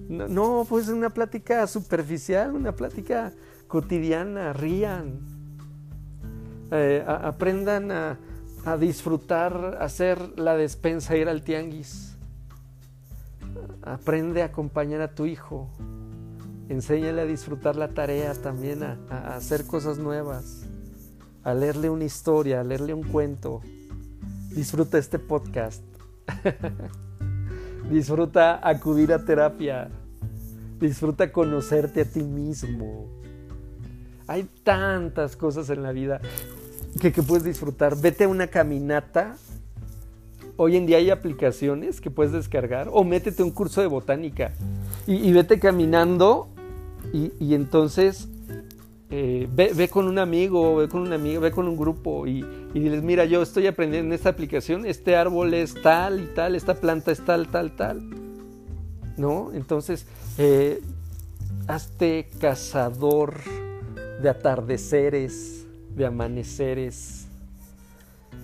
No, 0.07 0.27
no 0.27 0.65
pues 0.69 0.89
una 0.89 1.09
plática 1.09 1.65
superficial, 1.65 2.53
una 2.53 2.75
plática 2.75 3.33
cotidiana, 3.67 4.53
rían. 4.53 5.40
Eh, 6.71 7.03
aprendan 7.05 7.91
a, 7.91 8.17
a 8.65 8.77
disfrutar, 8.77 9.77
hacer 9.81 10.39
la 10.39 10.55
despensa, 10.55 11.17
ir 11.17 11.29
al 11.29 11.43
tianguis. 11.43 12.15
Aprende 13.81 14.41
a 14.41 14.45
acompañar 14.45 15.01
a 15.01 15.13
tu 15.13 15.25
hijo, 15.25 15.69
Enséñale 16.71 17.23
a 17.23 17.25
disfrutar 17.25 17.75
la 17.75 17.89
tarea 17.89 18.33
también, 18.33 18.81
a, 18.81 19.35
hacer 19.35 19.67
cosas 19.67 19.97
nuevas, 19.97 20.61
a 21.43 21.53
leerle 21.53 21.89
una 21.89 22.05
historia, 22.05 22.61
a 22.61 22.63
leerle 22.63 22.93
un 22.93 23.03
cuento. 23.03 23.59
Disfruta 24.55 24.97
este 24.97 25.19
podcast. 25.19 25.83
Disfruta 27.91 28.65
acudir 28.65 29.11
a 29.11 29.25
terapia. 29.25 29.89
Disfruta 30.79 31.33
conocerte 31.33 32.03
a 32.03 32.05
ti 32.05 32.23
mismo. 32.23 33.09
Hay 34.25 34.43
tantas 34.63 35.35
cosas 35.35 35.69
en 35.71 35.83
la 35.83 35.91
vida 35.91 36.21
que, 36.99 37.11
puedes 37.23 37.43
disfrutar. 37.43 37.95
Vete 37.95 38.25
a 38.25 38.27
una 38.27 38.47
caminata. 38.47 39.37
Hoy 40.57 40.75
en 40.75 40.85
día 40.85 40.97
hay 40.97 41.09
aplicaciones 41.09 42.01
que 42.01 42.11
puedes 42.11 42.31
descargar 42.33 42.89
o 42.91 43.03
métete 43.03 43.41
un 43.41 43.51
curso 43.51 43.81
de 43.81 43.87
botánica 43.87 44.53
y 45.07 45.31
vete 45.31 45.59
caminando 45.59 46.49
y, 47.13 47.53
entonces 47.53 48.29
eh, 49.09 49.47
ve, 49.51 49.89
con 49.89 50.07
un 50.07 50.17
amigo, 50.19 50.77
ve 50.77 50.87
con 50.87 51.01
un 51.01 51.11
amigo, 51.11 51.41
ve 51.41 51.51
con 51.51 51.67
un 51.67 51.75
grupo 51.75 52.25
y, 52.25 52.45
y, 52.73 52.79
diles, 52.79 53.03
mira, 53.03 53.25
yo 53.25 53.41
estoy 53.41 53.67
aprendiendo 53.67 54.07
en 54.07 54.13
esta 54.13 54.29
aplicación, 54.29 54.85
este 54.85 55.15
árbol 55.15 55.53
es 55.53 55.73
tal 55.81 56.21
y 56.21 56.27
tal, 56.27 56.55
esta 56.55 56.75
planta 56.75 57.11
es 57.11 57.23
tal, 57.25 57.49
tal, 57.49 57.75
tal. 57.75 58.01
¿No? 59.17 59.51
Entonces, 59.53 60.05
eh, 60.37 60.81
hazte 61.67 62.29
cazador 62.39 63.35
de 64.21 64.29
atardeceres, 64.29 65.60
de 65.95 66.05
amaneceres. 66.05 67.27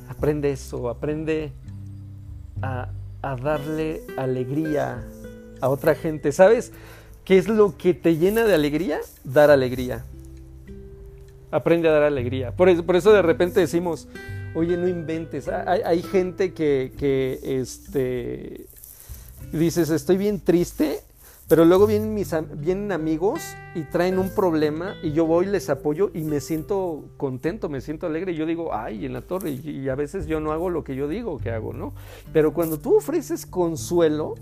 Aprende 0.10 0.52
eso, 0.52 0.90
aprende 0.90 1.52
a, 2.62 2.90
a 3.22 3.36
darle 3.36 4.02
alegría 4.18 5.04
a 5.62 5.70
otra 5.70 5.96
gente. 5.96 6.32
¿Sabes? 6.32 6.72
¿Qué 7.26 7.38
es 7.38 7.48
lo 7.48 7.78
que 7.78 7.94
te 7.94 8.18
llena 8.18 8.46
de 8.46 8.54
alegría? 8.54 9.00
Dar 9.24 9.52
alegría. 9.52 10.06
Aprende 11.52 11.90
a 11.90 11.92
dar 11.92 12.04
alegría. 12.04 12.52
Por 12.52 12.70
eso, 12.70 12.86
por 12.86 12.96
eso 12.96 13.12
de 13.12 13.22
repente 13.22 13.60
decimos, 13.60 14.08
oye, 14.56 14.78
no 14.78 14.88
inventes. 14.88 15.48
Hay, 15.48 16.02
gente 16.04 16.54
que, 16.54 16.94
que 16.98 17.40
este, 17.44 18.68
dices, 19.52 19.90
estoy 19.90 20.18
bien 20.18 20.40
triste, 20.40 21.02
pero 21.48 21.64
luego 21.64 21.88
vienen, 21.88 22.92
amigos 22.92 23.42
y 23.74 23.84
traen 23.84 24.20
un 24.20 24.30
problema 24.30 24.96
y 25.02 25.14
yo 25.14 25.26
voy, 25.26 25.46
les 25.46 25.70
apoyo 25.70 26.12
y 26.14 26.24
me 26.24 26.42
siento 26.42 27.06
contento, 27.16 27.70
me 27.70 27.80
siento 27.80 28.06
alegre. 28.06 28.34
Y 28.34 28.36
yo 28.36 28.46
digo, 28.46 28.74
ay, 28.74 29.06
en 29.06 29.14
la 29.14 29.22
torre. 29.22 29.52
Y, 29.52 29.70
y 29.70 29.90
a 29.90 29.96
veces 29.96 30.28
yo 30.28 30.42
no 30.42 30.52
hago 30.52 30.70
lo 30.70 30.84
que 30.84 30.96
yo 30.96 31.08
digo 31.08 31.38
que 31.38 31.52
hago, 31.52 31.72
¿no? 31.72 31.94
Pero 32.34 32.54
cuando 32.54 32.80
tú 32.80 32.98
ofreces 32.98 33.46
consuelo, 33.46 34.36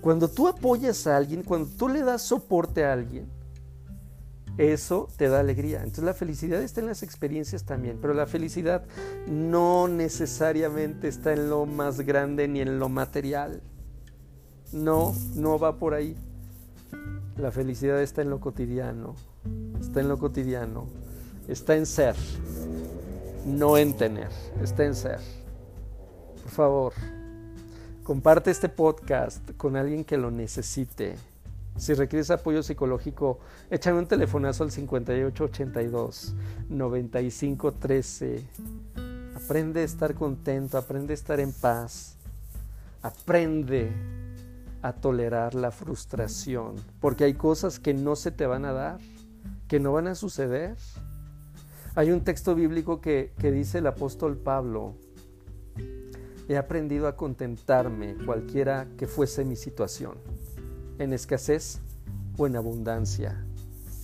cuando 0.00 0.28
tú 0.28 0.48
apoyas 0.48 1.06
a 1.06 1.16
alguien, 1.16 1.44
cuando 1.44 1.68
tú 1.78 1.88
le 1.88 2.02
das 2.02 2.22
soporte 2.22 2.84
a 2.84 2.92
alguien, 2.92 3.28
eso 4.58 5.08
te 5.16 5.28
da 5.28 5.40
alegría. 5.40 5.78
Entonces 5.78 6.04
la 6.04 6.14
felicidad 6.14 6.62
está 6.62 6.80
en 6.80 6.86
las 6.86 7.02
experiencias 7.02 7.64
también, 7.64 7.98
pero 8.00 8.14
la 8.14 8.26
felicidad 8.26 8.84
no 9.28 9.86
necesariamente 9.86 11.08
está 11.08 11.32
en 11.32 11.50
lo 11.50 11.66
más 11.66 12.00
grande 12.00 12.48
ni 12.48 12.60
en 12.60 12.78
lo 12.78 12.88
material. 12.88 13.62
No, 14.72 15.14
no 15.34 15.58
va 15.58 15.76
por 15.76 15.94
ahí. 15.94 16.16
La 17.36 17.50
felicidad 17.50 18.00
está 18.02 18.22
en 18.22 18.30
lo 18.30 18.40
cotidiano, 18.40 19.14
está 19.80 20.00
en 20.00 20.08
lo 20.08 20.18
cotidiano, 20.18 20.86
está 21.48 21.76
en 21.76 21.84
ser, 21.84 22.16
no 23.44 23.76
en 23.76 23.94
tener, 23.94 24.30
está 24.62 24.84
en 24.84 24.94
ser. 24.94 25.20
Por 26.42 26.50
favor. 26.50 26.92
Comparte 28.02 28.52
este 28.52 28.68
podcast 28.68 29.50
con 29.56 29.76
alguien 29.76 30.04
que 30.04 30.16
lo 30.16 30.30
necesite. 30.30 31.16
Si 31.76 31.92
requieres 31.92 32.30
apoyo 32.30 32.62
psicológico, 32.62 33.40
échame 33.68 33.98
un 33.98 34.06
telefonazo 34.06 34.62
al 34.62 34.70
5882 34.70 36.34
9513. 36.68 38.44
Aprende 39.34 39.80
a 39.80 39.84
estar 39.84 40.14
contento, 40.14 40.78
aprende 40.78 41.12
a 41.12 41.14
estar 41.14 41.40
en 41.40 41.52
paz. 41.52 42.14
Aprende 43.02 43.90
a 44.82 44.92
tolerar 44.94 45.54
la 45.54 45.70
frustración, 45.70 46.76
porque 47.00 47.24
hay 47.24 47.34
cosas 47.34 47.78
que 47.78 47.94
no 47.94 48.16
se 48.16 48.30
te 48.30 48.46
van 48.46 48.64
a 48.64 48.72
dar, 48.72 48.98
que 49.68 49.80
no 49.80 49.92
van 49.92 50.06
a 50.06 50.14
suceder. 50.14 50.76
Hay 51.94 52.10
un 52.10 52.22
texto 52.22 52.54
bíblico 52.54 53.00
que, 53.00 53.32
que 53.38 53.50
dice 53.50 53.78
el 53.78 53.86
apóstol 53.86 54.36
Pablo, 54.36 54.94
he 56.48 56.56
aprendido 56.56 57.08
a 57.08 57.16
contentarme 57.16 58.16
cualquiera 58.24 58.86
que 58.96 59.06
fuese 59.06 59.44
mi 59.44 59.56
situación, 59.56 60.14
en 60.98 61.12
escasez 61.12 61.80
o 62.38 62.46
en 62.46 62.56
abundancia, 62.56 63.44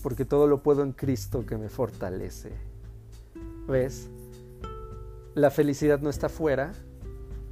porque 0.03 0.25
todo 0.25 0.47
lo 0.47 0.63
puedo 0.63 0.83
en 0.83 0.93
Cristo 0.93 1.47
que 1.47 1.57
me 1.57 1.69
fortalece. 1.69 2.51
¿Ves? 3.69 4.09
La 5.35 5.51
felicidad 5.51 6.01
no 6.01 6.11
está 6.11 6.29
fuera, 6.29 6.73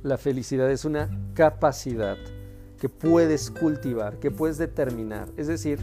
la 0.02 0.18
felicidad 0.18 0.70
es 0.70 0.84
una 0.84 1.08
capacidad 1.34 2.16
que 2.80 2.88
puedes 2.88 3.50
cultivar, 3.50 4.18
que 4.18 4.30
puedes 4.30 4.56
determinar. 4.56 5.28
Es 5.36 5.46
decir, 5.46 5.78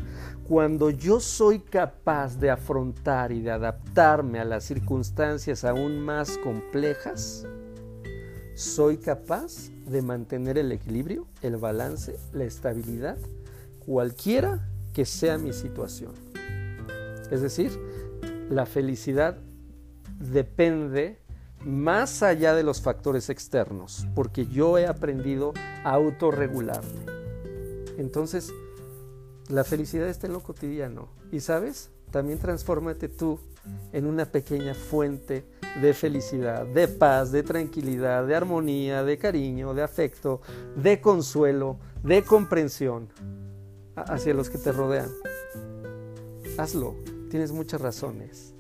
cuando 0.48 0.89
yo 0.89 1.20
soy 1.20 1.60
capaz 1.60 2.39
de 2.39 2.50
afrontar 2.50 3.32
y 3.32 3.41
de 3.41 3.52
adaptarme 3.52 4.39
a 4.39 4.45
las 4.45 4.64
circunstancias 4.64 5.64
aún 5.64 6.02
más 6.02 6.39
complejas, 6.39 7.45
soy 8.56 8.98
capaz 8.98 9.70
de 9.86 10.02
mantener 10.02 10.58
el 10.58 10.72
equilibrio, 10.72 11.28
el 11.43 11.58
balance, 11.58 12.18
la 12.34 12.45
estabilidad, 12.45 13.18
cualquiera 13.86 14.68
que 14.91 15.06
sea 15.06 15.38
mi 15.38 15.54
situación. 15.54 16.14
Es 17.30 17.41
decir, 17.43 17.72
la 18.50 18.66
felicidad 18.66 19.38
depende 20.20 21.20
más 21.68 22.24
allá 22.24 22.55
de 22.55 22.63
los 22.63 22.82
factores 22.82 23.30
externos, 23.30 24.07
porque 24.15 24.47
yo 24.47 24.78
he 24.78 24.88
aprendido 24.88 25.53
a 25.84 25.91
autorregularme. 25.91 27.05
Entonces, 27.97 28.53
la 29.49 29.63
felicidad 29.63 30.07
está 30.07 30.28
en 30.28 30.34
lo 30.34 30.41
cotidiano. 30.41 31.09
Y 31.32 31.41
sabes, 31.41 31.89
también 32.09 32.39
transfórmate 32.39 33.09
tú 33.09 33.39
en 33.91 34.05
una 34.05 34.26
pequeña 34.32 34.74
fuente 34.74 35.45
de 35.82 35.93
felicidad, 35.93 36.65
de 36.65 36.88
paz, 36.88 37.32
de 37.34 37.43
tranquilidad, 37.43 38.26
de 38.26 38.36
armonía, 38.36 39.03
de 39.03 39.18
cariño, 39.18 39.74
de 39.74 39.84
afecto, 39.84 40.41
de 40.76 41.01
consuelo, 41.01 41.80
de 42.01 42.24
comprensión 42.24 43.09
hacia 43.95 44.34
los 44.34 44.49
que 44.49 44.57
te 44.57 44.72
rodean. 44.72 45.09
Hazlo, 46.57 46.95
tienes 47.30 47.51
muchas 47.51 47.82
razones. 47.82 48.53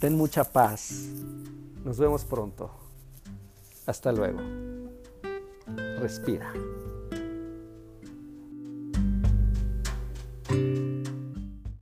Ten 0.00 0.16
mucha 0.16 0.44
paz. 0.44 1.10
Nos 1.86 1.98
vemos 1.98 2.24
pronto. 2.24 2.68
Hasta 3.86 4.10
luego. 4.10 4.40
Respira. 6.00 6.52